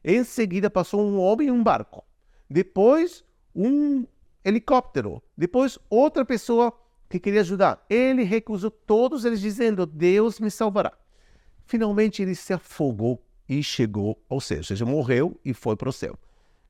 [0.03, 2.05] Em seguida, passou um homem em um barco.
[2.51, 3.25] Depois,
[3.55, 4.05] um
[4.45, 5.23] helicóptero.
[5.37, 6.73] Depois, outra pessoa
[7.09, 7.85] que queria ajudar.
[7.89, 10.93] Ele recusou todos eles, dizendo: Deus me salvará.
[11.67, 15.93] Finalmente, ele se afogou e chegou ao céu, ou seja, morreu e foi para o
[15.93, 16.19] céu.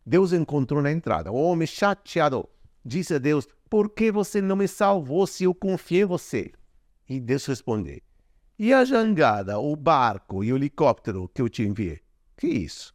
[0.05, 1.33] Deus encontrou na entrada.
[1.33, 2.49] O homem chateado
[2.85, 6.53] disse a Deus: Por que você não me salvou se eu confiei em você?
[7.09, 8.01] E Deus respondeu:
[8.59, 12.01] E a jangada, o barco e o helicóptero que eu te enviei?
[12.37, 12.95] Que isso?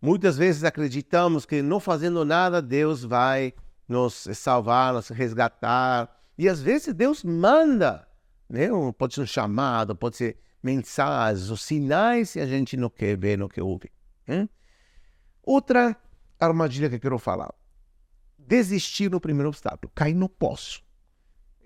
[0.00, 3.52] Muitas vezes acreditamos que não fazendo nada Deus vai
[3.88, 6.16] nos salvar, nos resgatar.
[6.36, 8.06] E às vezes Deus manda,
[8.48, 8.68] né?
[8.96, 13.36] pode ser um chamado, pode ser mensagens, os sinais e a gente não quer ver,
[13.36, 13.90] não quer ouvir.
[14.26, 14.48] Hein?
[15.42, 15.96] Outra
[16.38, 17.52] armadilha que eu quero falar
[18.48, 20.82] desistir no primeiro obstáculo, cair no poço.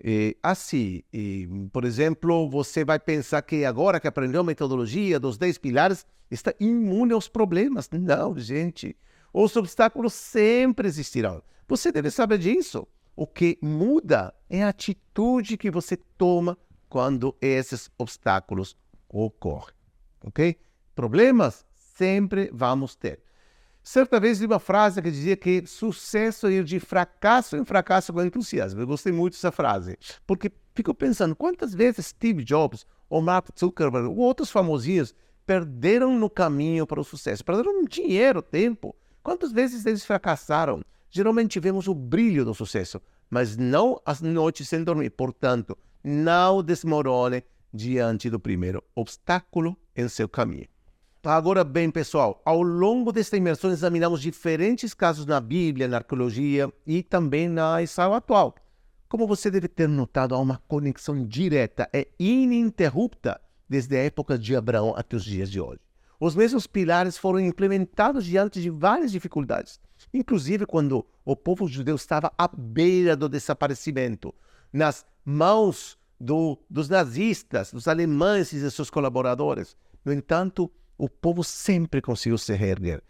[0.03, 5.37] E, assim, e, por exemplo, você vai pensar que agora que aprendeu a metodologia dos
[5.37, 7.89] 10 pilares, está imune aos problemas.
[7.89, 8.97] Não, gente.
[9.33, 11.41] Os obstáculos sempre existirão.
[11.67, 12.85] Você deve saber disso.
[13.15, 16.57] O que muda é a atitude que você toma
[16.89, 18.75] quando esses obstáculos
[19.07, 19.75] ocorrem.
[20.25, 20.57] Ok?
[20.93, 23.21] Problemas sempre vamos ter.
[23.83, 28.23] Certa vez li uma frase que dizia que sucesso ir de fracasso em fracasso com
[28.23, 28.79] entusiasmo.
[28.79, 34.07] Eu gostei muito dessa frase, porque fico pensando quantas vezes Steve Jobs ou Mark Zuckerberg
[34.07, 35.13] ou outros famosinhos
[35.45, 38.95] perderam no caminho para o sucesso, perderam dinheiro, tempo.
[39.21, 40.81] Quantas vezes eles fracassaram?
[41.09, 45.09] Geralmente vemos o brilho do sucesso, mas não as noites sem dormir.
[45.09, 50.72] Portanto, não desmorone diante do primeiro obstáculo em seu caminho.
[51.25, 57.01] Agora bem, pessoal, ao longo desta imersão examinamos diferentes casos na Bíblia, na arqueologia e
[57.01, 58.53] também na Israel atual.
[59.07, 64.53] Como você deve ter notado, há uma conexão direta e ininterrupta desde a época de
[64.53, 65.79] Abraão até os dias de hoje.
[66.19, 69.79] Os mesmos pilares foram implementados diante de várias dificuldades,
[70.13, 74.35] inclusive quando o povo judeu estava à beira do desaparecimento,
[74.73, 79.77] nas mãos do, dos nazistas, dos alemães e de seus colaboradores.
[80.03, 83.01] No entanto, o povo sempre conseguiu se reerguer.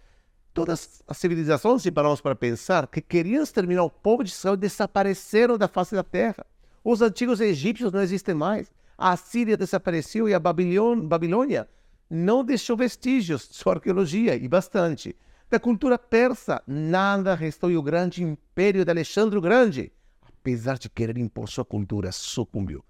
[0.53, 5.57] Todas as civilizações, se paramos para pensar, que queriam exterminar o povo de Israel desapareceram
[5.57, 6.45] da face da terra.
[6.83, 8.71] Os antigos egípcios não existem mais.
[8.97, 11.67] A Síria desapareceu e a Babilônia
[12.09, 15.15] não deixou vestígios sua arqueologia, e bastante.
[15.49, 20.89] Da cultura persa, nada restou e o grande império de Alexandre o Grande, apesar de
[20.89, 22.83] querer impor sua cultura, sucumbiu.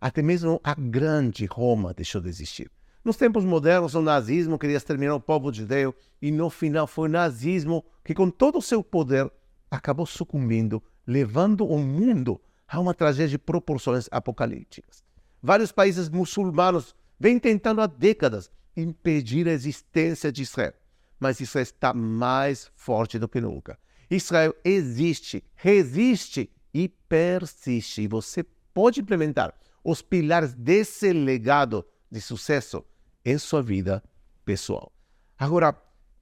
[0.00, 2.70] Até mesmo a grande Roma deixou de existir.
[3.04, 7.12] Nos tempos modernos, o nazismo queria exterminar o povo judeu e no final foi o
[7.12, 9.30] nazismo que, com todo o seu poder,
[9.70, 15.02] acabou sucumbindo, levando o mundo a uma tragédia de proporções apocalípticas.
[15.42, 20.74] Vários países muçulmanos vêm tentando há décadas impedir a existência de Israel,
[21.18, 23.78] mas Israel está mais forte do que nunca.
[24.10, 28.02] Israel existe, resiste e persiste.
[28.02, 28.44] E você
[28.74, 32.84] pode implementar os pilares desse legado de sucesso
[33.24, 34.02] em sua vida
[34.44, 34.92] pessoal.
[35.38, 35.76] Agora,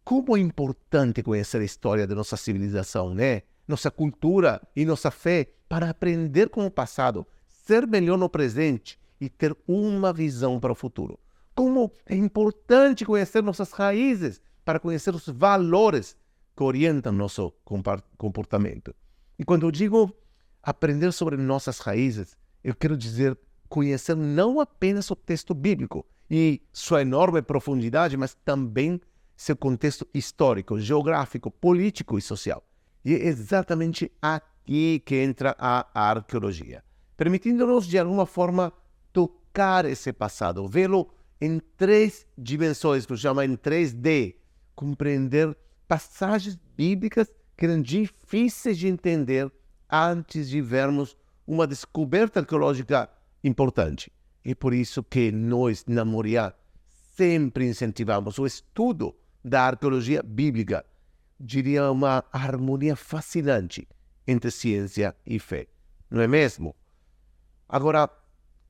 [0.04, 3.42] como é importante conhecer a história da nossa civilização, né?
[3.66, 9.28] Nossa cultura e nossa fé para aprender com o passado, ser melhor no presente e
[9.28, 11.18] ter uma visão para o futuro.
[11.54, 16.16] Como é importante conhecer nossas raízes para conhecer os valores
[16.56, 17.52] que orientam nosso
[18.16, 18.94] comportamento.
[19.38, 20.14] E quando eu digo
[20.62, 23.38] aprender sobre nossas raízes, eu quero dizer
[23.68, 29.00] conhecer não apenas o texto bíblico e sua enorme profundidade, mas também
[29.36, 32.62] seu contexto histórico, geográfico, político e social.
[33.04, 36.82] E é exatamente aqui que entra a arqueologia,
[37.16, 38.72] permitindo-nos de alguma forma
[39.12, 41.08] tocar esse passado, vê-lo
[41.40, 44.36] em três dimensões, que eu chamo em 3D,
[44.74, 45.56] compreender
[45.86, 49.50] passagens bíblicas que eram difíceis de entender
[49.90, 53.08] antes de vermos uma descoberta arqueológica
[53.46, 54.12] importante.
[54.44, 56.54] É por isso que nós, na Moriá,
[57.16, 60.84] sempre incentivamos o estudo da arqueologia bíblica.
[61.38, 63.86] Diria uma harmonia fascinante
[64.26, 65.66] entre ciência e fé.
[66.10, 66.74] Não é mesmo?
[67.68, 68.08] Agora,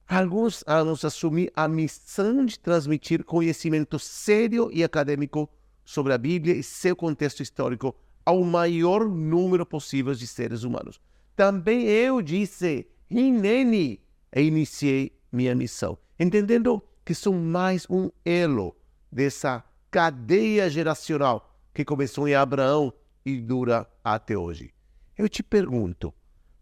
[0.06, 5.48] alguns anos assumi a missão de transmitir conhecimento sério e acadêmico
[5.84, 11.00] sobre a Bíblia e seu contexto histórico ao maior número possível de seres humanos.
[11.36, 14.00] Também eu disse, Hineni,
[14.36, 18.76] e iniciei minha missão, entendendo que sou mais um elo
[19.10, 22.92] dessa cadeia geracional que começou em Abraão
[23.24, 24.74] e dura até hoje.
[25.16, 26.12] Eu te pergunto,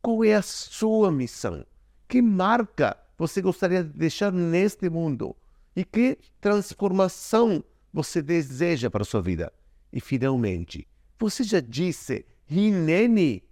[0.00, 1.66] qual é a sua missão?
[2.06, 5.34] Que marca você gostaria de deixar neste mundo?
[5.74, 9.52] E que transformação você deseja para a sua vida?
[9.92, 10.86] E finalmente,
[11.18, 13.42] você já disse, Hineni,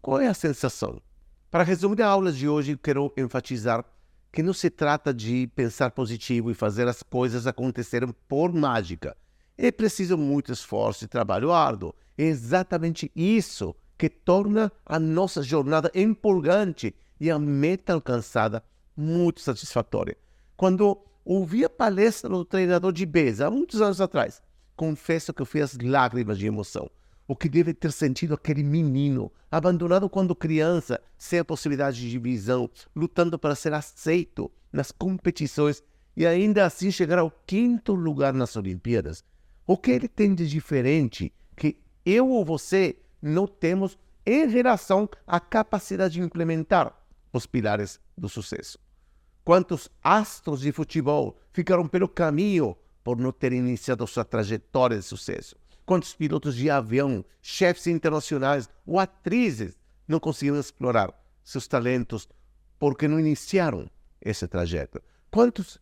[0.00, 1.02] qual é a sensação?
[1.50, 3.84] Para resumir a aula de hoje, quero enfatizar
[4.30, 9.16] que não se trata de pensar positivo e fazer as coisas acontecerem por mágica.
[9.58, 11.92] É preciso muito esforço e trabalho árduo.
[12.16, 18.62] É exatamente isso que torna a nossa jornada empolgante e a meta alcançada
[18.96, 20.16] muito satisfatória.
[20.56, 24.40] Quando ouvi a palestra do treinador de Beza, há muitos anos atrás,
[24.76, 26.88] confesso que eu fui às lágrimas de emoção.
[27.30, 32.68] O que deve ter sentido aquele menino, abandonado quando criança, sem a possibilidade de visão,
[32.92, 35.80] lutando para ser aceito nas competições
[36.16, 39.22] e ainda assim chegar ao quinto lugar nas Olimpíadas.
[39.64, 45.38] O que ele tem de diferente que eu ou você não temos em relação à
[45.38, 46.92] capacidade de implementar
[47.32, 48.76] os pilares do sucesso.
[49.44, 55.59] Quantos astros de futebol ficaram pelo caminho por não terem iniciado sua trajetória de sucesso?
[55.90, 59.76] Quantos pilotos de avião, chefes internacionais ou atrizes
[60.06, 61.12] não conseguiram explorar
[61.42, 62.28] seus talentos
[62.78, 63.90] porque não iniciaram
[64.22, 65.02] esse trajeto?
[65.32, 65.80] Quantas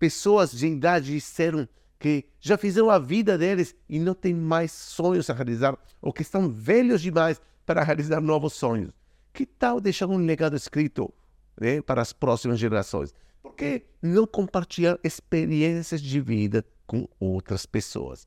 [0.00, 5.30] pessoas de idade disseram que já fizeram a vida deles e não têm mais sonhos
[5.30, 8.90] a realizar, ou que estão velhos demais para realizar novos sonhos.
[9.32, 11.08] Que tal deixar um legado escrito
[11.56, 13.14] né, para as próximas gerações?
[13.40, 18.26] Por que não compartilhar experiências de vida com outras pessoas?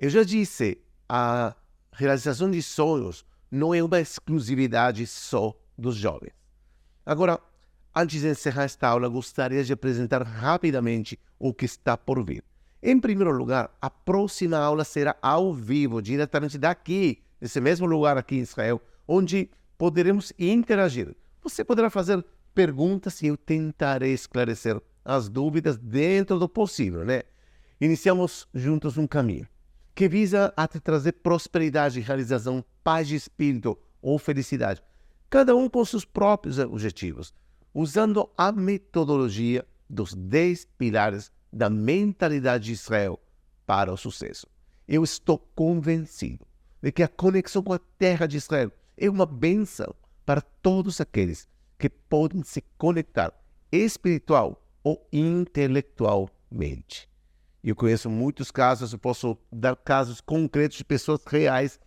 [0.00, 0.78] Eu já disse,
[1.08, 1.56] a
[1.90, 6.30] realização de sonhos não é uma exclusividade só dos jovens.
[7.04, 7.40] Agora,
[7.92, 12.44] antes de encerrar esta aula, gostaria de apresentar rapidamente o que está por vir.
[12.80, 18.36] Em primeiro lugar, a próxima aula será ao vivo, diretamente daqui, nesse mesmo lugar aqui
[18.36, 21.12] em Israel, onde poderemos interagir.
[21.42, 22.24] Você poderá fazer
[22.54, 27.22] perguntas e eu tentarei esclarecer as dúvidas dentro do possível, né?
[27.80, 29.48] Iniciamos juntos um caminho
[29.98, 34.80] que visa a te trazer prosperidade, realização, paz de espírito ou felicidade,
[35.28, 37.34] cada um com seus próprios objetivos,
[37.74, 43.18] usando a metodologia dos 10 pilares da mentalidade de Israel
[43.66, 44.46] para o sucesso.
[44.86, 46.46] Eu estou convencido
[46.80, 49.92] de que a conexão com a terra de Israel é uma benção
[50.24, 53.32] para todos aqueles que podem se conectar
[53.72, 57.08] espiritual ou intelectualmente.
[57.62, 61.80] Eu conheço muitos casos, eu posso dar casos concretos de pessoas reais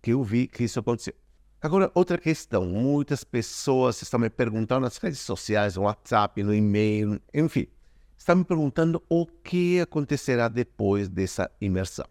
[0.00, 1.14] que eu vi que isso aconteceu.
[1.60, 2.64] Agora, outra questão.
[2.64, 7.66] Muitas pessoas estão me perguntando nas redes sociais, no WhatsApp, no e-mail, enfim,
[8.16, 12.06] estão me perguntando o que acontecerá depois dessa imersão.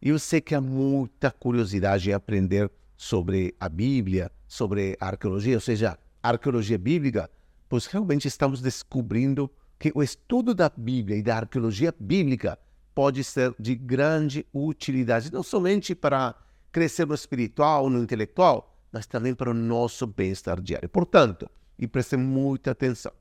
[0.00, 5.60] Eu sei que há muita curiosidade em aprender sobre a Bíblia, sobre a arqueologia, ou
[5.60, 7.30] seja, a arqueologia bíblica,
[7.68, 12.58] pois realmente estamos descobrindo que o estudo da Bíblia e da arqueologia bíblica
[12.94, 16.34] pode ser de grande utilidade, não somente para
[16.72, 20.88] crescer no espiritual, no intelectual, mas também para o nosso bem-estar diário.
[20.88, 21.48] Portanto,
[21.78, 23.12] e prestem muita atenção,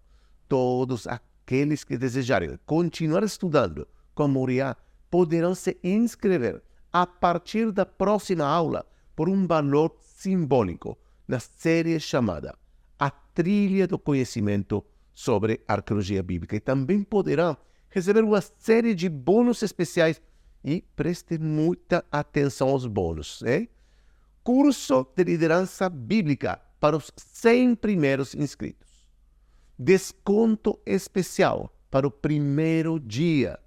[0.48, 4.78] todos aqueles que desejarem continuar estudando com Moriá
[5.12, 8.86] poderão se inscrever a partir da próxima aula
[9.16, 10.98] por um valor simbólico
[11.28, 12.58] na série chamada
[12.98, 14.86] A Trilha do Conhecimento
[15.16, 17.58] sobre Arqueologia Bíblica e também poderá
[17.90, 20.22] receber uma série de bônus especiais
[20.62, 23.42] e preste muita atenção aos bônus.
[24.44, 29.10] Curso de Liderança Bíblica para os 100 primeiros inscritos.
[29.80, 33.58] Desconto especial para o primeiro dia.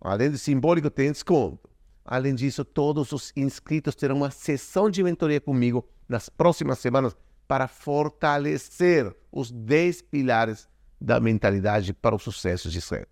[0.00, 1.68] Além do simbólico, tem desconto.
[2.04, 7.16] Além disso, todos os inscritos terão uma sessão de mentoria comigo nas próximas semanas
[7.50, 10.68] para fortalecer os 10 pilares
[11.00, 13.08] da mentalidade para o sucesso de Israel.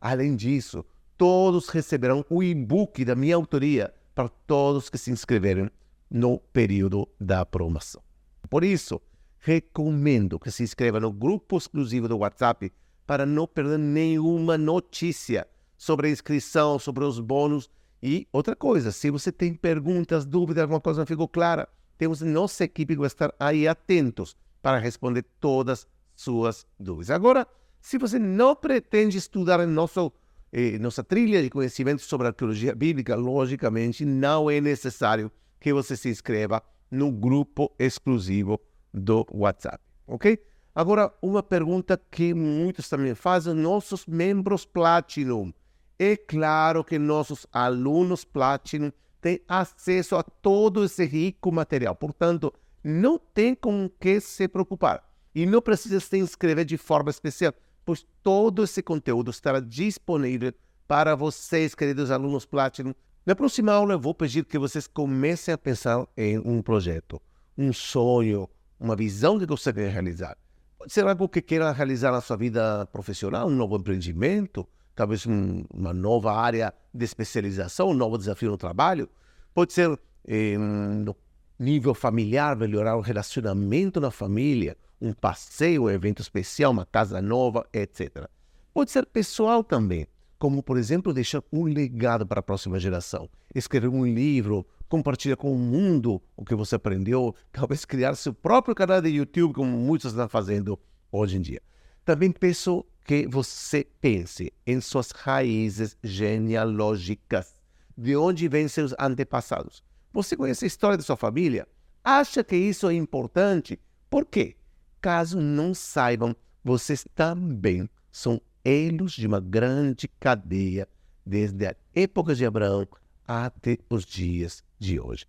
[0.00, 0.82] Além disso,
[1.18, 5.70] todos receberão o e-book da minha autoria para todos que se inscreverem
[6.10, 8.02] no período da promoção.
[8.48, 8.98] Por isso,
[9.38, 12.72] recomendo que se inscreva no grupo exclusivo do WhatsApp
[13.06, 17.68] para não perder nenhuma notícia sobre a inscrição, sobre os bônus
[18.02, 21.68] e outra coisa, se você tem perguntas, dúvidas, alguma coisa não ficou clara,
[21.98, 27.10] temos nossa equipe que vai estar aí atentos para responder todas suas dúvidas.
[27.10, 27.46] Agora,
[27.80, 30.12] se você não pretende estudar em nosso,
[30.52, 36.08] eh, nossa trilha de conhecimento sobre arqueologia bíblica, logicamente não é necessário que você se
[36.08, 38.60] inscreva no grupo exclusivo
[38.92, 40.38] do WhatsApp, ok?
[40.74, 45.52] Agora, uma pergunta que muitos também fazem, nossos membros Platinum.
[45.98, 48.90] É claro que nossos alunos Platinum
[49.22, 51.94] têm acesso a todo esse rico material.
[51.94, 52.52] Portanto,
[52.82, 55.08] não tem com que se preocupar.
[55.34, 57.54] E não precisa se inscrever de forma especial,
[57.86, 60.52] pois todo esse conteúdo estará disponível
[60.86, 62.92] para vocês, queridos alunos Platinum.
[63.24, 67.22] Na próxima aula, eu vou pedir que vocês comecem a pensar em um projeto,
[67.56, 70.36] um sonho, uma visão que você quer realizar.
[70.76, 75.64] Pode ser algo que queira realizar na sua vida profissional, um novo empreendimento, talvez um,
[75.72, 79.08] uma nova área de especialização, um novo desafio no trabalho.
[79.54, 81.16] Pode ser eh, no
[81.58, 87.66] nível familiar, melhorar o relacionamento na família, um passeio, um evento especial, uma casa nova,
[87.72, 88.28] etc.
[88.74, 90.06] Pode ser pessoal também,
[90.38, 95.52] como, por exemplo, deixar um legado para a próxima geração, escrever um livro, compartilhar com
[95.52, 100.10] o mundo o que você aprendeu, talvez criar seu próprio canal de YouTube, como muitos
[100.12, 100.78] estão fazendo
[101.10, 101.62] hoje em dia.
[102.04, 107.54] Também peço que você pense em suas raízes genealógicas,
[107.96, 109.82] de onde vêm seus antepassados.
[110.12, 111.66] Você conhece a história da sua família?
[112.04, 113.78] Acha que isso é importante?
[114.08, 114.56] Por quê?
[115.00, 120.88] Caso não saibam, vocês também são elos de uma grande cadeia
[121.24, 122.86] desde a época de Abraão
[123.26, 125.26] até os dias de hoje.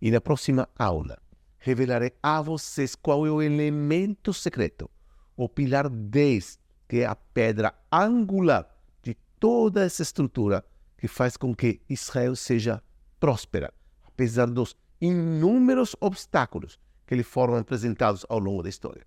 [0.00, 1.18] E na próxima aula,
[1.58, 4.90] revelarei a vocês qual é o elemento secreto,
[5.36, 6.58] o pilar 10
[6.92, 8.68] que é a pedra angular
[9.02, 10.62] de toda essa estrutura
[10.98, 12.82] que faz com que Israel seja
[13.18, 13.72] próspera,
[14.06, 19.06] apesar dos inúmeros obstáculos que lhe foram apresentados ao longo da história.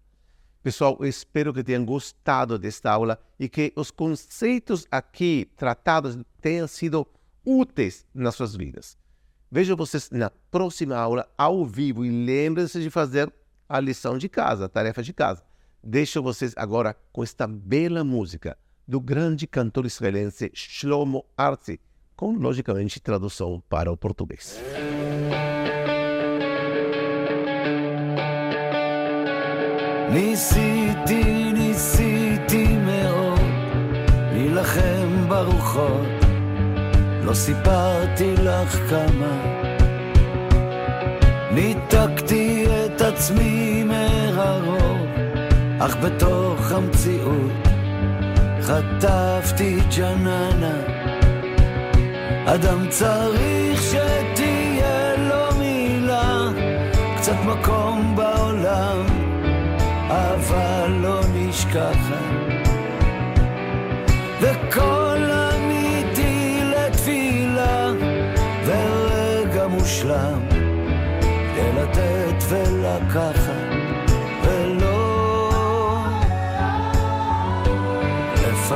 [0.64, 6.68] Pessoal, eu espero que tenham gostado desta aula e que os conceitos aqui tratados tenham
[6.68, 7.06] sido
[7.46, 8.98] úteis nas suas vidas.
[9.52, 13.32] Vejo vocês na próxima aula ao vivo e lembrem-se de fazer
[13.70, 15.44] a lição de casa, a tarefa de casa.
[15.85, 21.81] Deixo vocês agora com esta bela música do grande cantor israelense Shlomo Arzi,
[22.17, 24.61] com logicamente tradução para o português.
[30.13, 33.41] ניסיתי, ניסיתי מאוד
[34.33, 36.07] להילחם ברוחות,
[37.25, 39.61] לא סיפרתי לך כמה.
[41.55, 43.54] ניתקתי את עצמי מהרוב
[45.86, 47.52] אך בתוך המציאות
[48.62, 50.76] חטפתי ג'ננה.
[52.46, 56.50] אדם צריך שתהיה לו מילה,
[57.18, 59.06] קצת מקום בעולם,
[60.08, 62.36] אבל לא נשכחת.
[64.42, 67.92] וכל אמיתי לתפילה,
[68.66, 70.40] ורגע מושלם,
[71.78, 73.45] לתת ולקחת.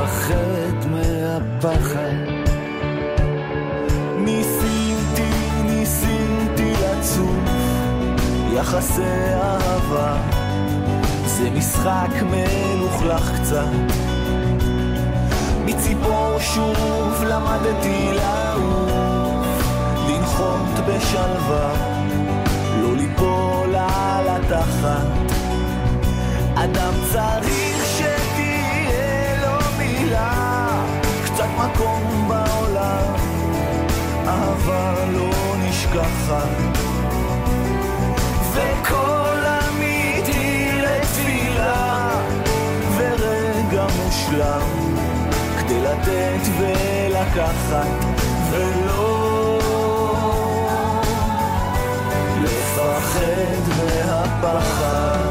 [0.09, 2.15] לפחד מהפחד.
[4.17, 5.31] ניסיתי,
[5.63, 7.49] ניסיתי לצוף
[8.53, 9.01] יחסי
[9.33, 10.17] אהבה,
[11.25, 13.65] זה משחק מלוכלך קצת.
[15.65, 19.63] מציפור שוב למדתי לעוף,
[20.09, 21.73] לנחות בשלווה,
[22.81, 25.07] לא ליפול על התחת.
[26.55, 27.78] אדם צריך
[30.09, 30.85] מילה,
[31.25, 33.13] קצת מקום בעולם,
[34.27, 36.77] אהבה לא נשכחת.
[38.53, 42.09] וקול אמיתי לתפילה,
[42.97, 44.95] ורגע מושלם.
[45.59, 48.05] כדי לתת ולקחת,
[48.51, 49.59] ולא
[52.43, 55.28] לפחד מהפחד.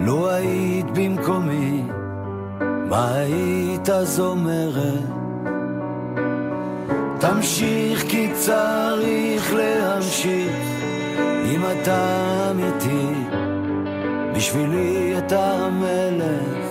[0.00, 1.82] לו היית במקומי,
[2.60, 5.20] מה היית אז אומרת?
[7.20, 10.56] תמשיך כי צריך להמשיך,
[11.44, 11.98] אם אתה
[12.50, 13.14] אמיתי,
[14.34, 16.66] בשבילי אתה המלך.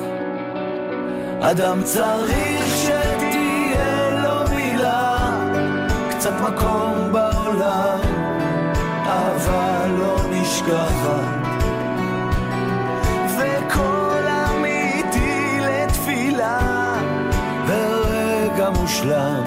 [1.41, 5.17] אדם צריך שתהיה לו מילה,
[6.09, 7.99] קצת מקום בעולם.
[9.05, 11.38] אהבה לא נשכחת
[18.99, 19.43] מושלם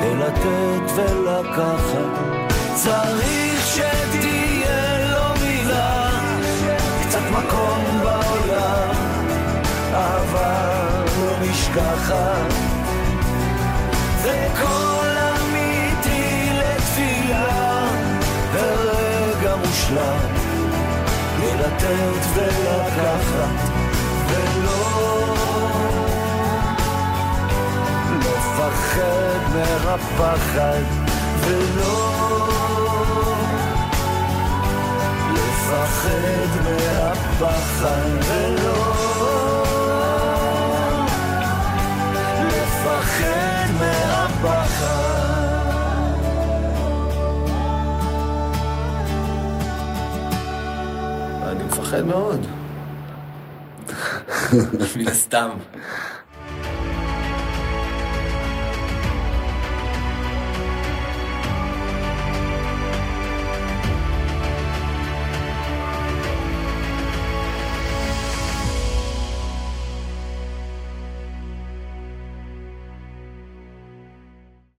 [0.00, 2.54] כדי לתת ולקחת.
[2.74, 6.10] צריך שתהיה לו מילה
[7.02, 8.94] קצת מקום בעולם
[9.94, 10.70] אהבה
[11.20, 12.52] לא נשכחת.
[14.22, 17.86] וקול אמיתי לתפילה
[18.52, 20.18] ורגע מושלם,
[21.60, 23.70] לתת ולקחת,
[24.28, 25.06] ולא
[28.56, 30.82] לפחד מהפחד,
[31.40, 32.48] ולא
[35.34, 38.94] לפחד מהפחד, ולא
[42.48, 44.86] לפחד מהפחד.
[51.42, 52.46] אני מפחד מאוד.
[54.96, 55.48] מן הסתם.